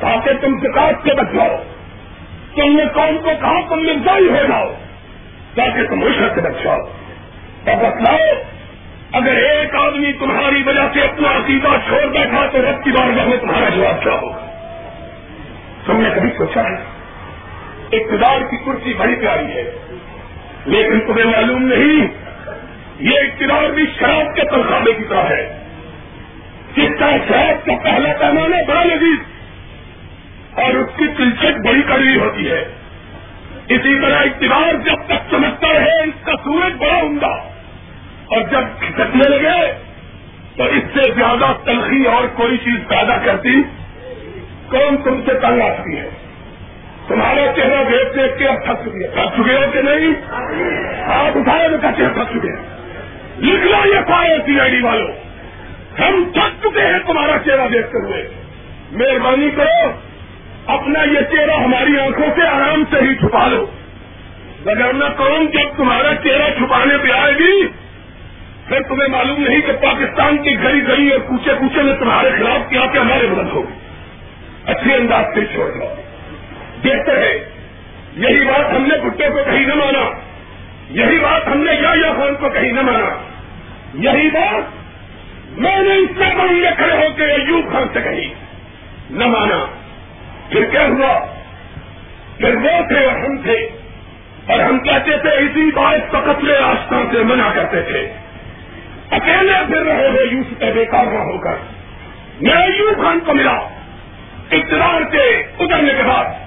[0.00, 1.56] تاکہ تم زکات سے بچ جاؤ۔
[2.54, 4.74] تم نے قوم کو کہا، تم مرزائی ہو جاؤ،
[5.54, 6.80] تاکہ تم عشر سے بچ جاؤ۔
[7.66, 8.42] اور بتلاؤ،
[9.12, 13.36] اگر ایک آدمی تمہاری وجہ سے اپنا عقیدہ چھوڑ بیٹھا، تو رب کی بار میں
[13.36, 14.46] تمہارا جواب کیا ہوگا؟
[15.86, 16.91] تم نے کبھی سوچا ہے؟
[17.92, 19.70] اقتدار کی کرسی بڑی پیاری ہے۔
[20.66, 22.06] لیکن تمہیں معلوم نہیں،
[23.00, 25.58] یہ اقتدار بھی شراب کے تنخواہے کی طرح ہے۔
[26.76, 29.18] جس کا شراب کا پہلا پیمانہ بڑا لذیذ
[30.58, 32.64] اور اس کی دلچسپ بڑی کڑوی ہوتی ہے۔
[33.68, 37.52] اسی طرح اقتدار جب تک چمکتا ہے اس کا سورج بڑا عمدہ۔
[38.26, 39.72] اور جب کھٹکنے لگے،
[40.56, 43.62] تو اس سے زیادہ تلخی اور کوئی چیز پیدا کرتی،
[44.70, 46.10] کون تم سے تنگ آتی ہے؟
[47.12, 50.12] تمہارا چہرہ دیکھ دیکھ کے اب تھک چکے تھک چکے ہو کہ نہیں؟
[51.04, 52.62] آپ اٹھائے تو چہرہ تھک چکے ہیں۔
[53.38, 55.08] لکھ لو یہ سارے سی آئی ڈی والوں
[56.00, 58.28] ہم تھک چکے ہیں تمہارا چہرہ دیکھتے ہوئے۔
[58.92, 59.90] مہربانی کرو،
[60.66, 63.66] اپنا یہ چہرہ ہماری آنکھوں سے آرام سے ہی چھپا لو۔
[64.62, 67.66] بغیر کون جب تمہارا چہرہ چھپانے پہ آئے گی،
[68.68, 72.70] پھر تمہیں معلوم نہیں کہ پاکستان کی گلی گلی اور کوچے کوچے میں تمہارے خلاف
[72.70, 73.72] کیا کہ ہمارے مدد ہوگی
[74.66, 76.01] اچھے انداز سے چھوڑ دو۔
[76.84, 77.44] دیکھتے ہیں
[78.16, 80.10] یہی بات ہم نے بھٹے کو کہیں نہ مانا۔
[80.90, 83.08] یہی بات ہم نے یا خان کو کہیں نہ مانا۔
[83.94, 84.82] یہی بات
[85.58, 88.34] میں نے اس سے میں کھڑے ہو کے ایوب خان سے کہی۔
[89.10, 89.66] نہ مانا۔
[90.50, 91.26] پھر کیا ہوا؟
[92.38, 93.68] پھر وہ تھے اور ہم تھے۔
[94.46, 98.12] اور ہم کہتے تھے، اسی بات کو قتل آستان سے منع کرتے تھے۔
[99.10, 101.54] اکیلے پھر رہے ہوئے یوس پہ بیکار نہ ہو کر۔
[102.40, 103.58] میں ایوب خان کو ملا۔
[104.50, 106.41] اقتدار کے اترنے کے بعد۔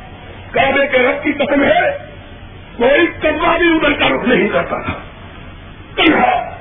[0.55, 1.97] کعبے کے رب کی قسم ہے،
[2.77, 4.93] کوئی کبا بھی ادھر کا رخ نہیں کرتا تھا۔
[5.95, 6.51] کہا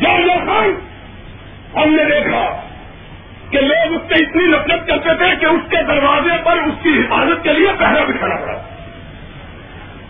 [0.00, 0.72] یا خان،
[1.76, 2.60] ہم نے دیکھا
[3.50, 6.98] کہ لوگ اس سے اتنی نفرت کرتے تھے کہ اس کے دروازے پر اس کی
[6.98, 8.58] حفاظت کے لیے پہلا بٹھانا پڑا۔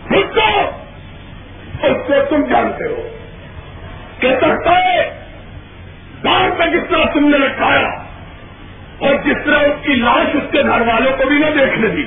[0.03, 0.69] خود کو
[1.87, 3.09] اس کو تم جانتے ہو
[4.19, 5.25] کہ سکتا ہے
[6.23, 7.87] بار پہ جس طرح تم نے لٹکایا
[8.99, 12.03] اور جس طرح اس کی لاش اس کے گھر والوں کو بھی نہ دیکھنے دی۔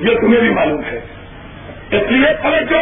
[0.00, 1.00] یہ تمہیں بھی معلوم ہے۔
[1.90, 2.80] اس لیے جو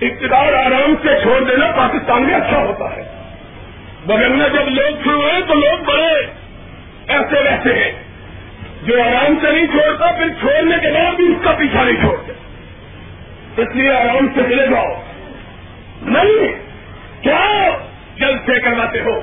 [0.00, 3.02] اقتدار آرام سے چھوڑ دینا پاکستان میں اچھا ہوتا ہے۔
[4.06, 6.26] بغیر میں جب لوگ شروع ہوئے تو لوگ بڑے۔
[7.08, 7.92] ایسے ویسے ہیں۔
[8.82, 12.32] جو آرام سے نہیں چھوڑتا، پھر چھوڑنے کے بعد بھی اس کا پیچھا نہیں چھوڑتے۔
[13.62, 15.02] اس لیے آرام سے ملے جاؤ۔
[16.02, 16.54] نہیں،
[17.22, 17.70] کیا
[18.16, 19.20] جلد سے کرواتے ہو؟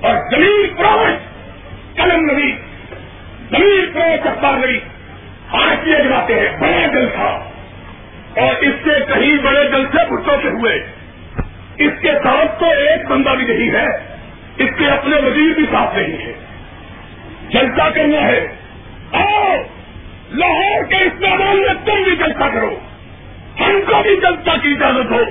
[0.00, 1.14] اور زمین پروش
[1.96, 2.52] قلم نبی،
[3.50, 4.80] زمین پروش اخبار نبی۔
[5.58, 7.50] کیے جاتے ہیں بڑے دل تھا۔
[8.36, 9.98] اور اس سے کہیں بڑے دل سے
[10.42, 10.74] سے ہوئے۔
[11.78, 13.86] اس کے ساتھ تو ایک بندہ بھی نہیں ہے،
[14.58, 16.32] اس کے اپنے وزیر بھی ساتھ نہیں ہے۔
[17.48, 18.46] جلسہ کرنا ہے۔
[19.10, 19.58] اور
[20.34, 22.78] لاہور کے استعمال میں تم بھی جلسہ کرو۔
[23.60, 25.24] ہم کو بھی جلسہ کی اجازت ہو۔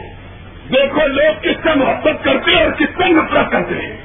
[0.73, 3.97] دیکھو لوگ کس سے محبت کرتے اور کس سے نفرت کرتے ہیں۔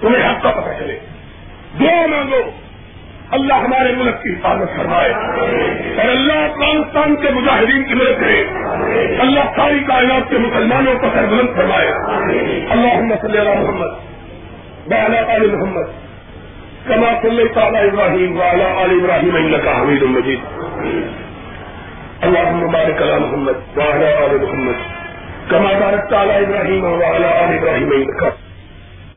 [0.00, 0.98] تمہیں حق کا پتہ چلے۔
[1.80, 2.63] دو مانگو۔
[3.36, 8.40] اللہ ہمارے ملک کی حفاظت فرمائے اور اللہ افغانستان کے مجاہدین کی مدد کرے
[9.20, 11.88] اللہ ساری کائنات کے مسلمانوں کو سربلند فرمائے
[12.70, 14.02] اللہ صلی اللہ محمد
[14.88, 15.92] بلا علی محمد
[16.86, 20.40] کما صلی تعالیٰ ابراہیم والا علی ابراہیم اللہ کا حمید المجید
[22.22, 24.86] اللہ مبارک علی محمد والا علی محمد
[25.50, 28.30] کما بارک تعالیٰ ابراہیم والا علی ابراہیم کا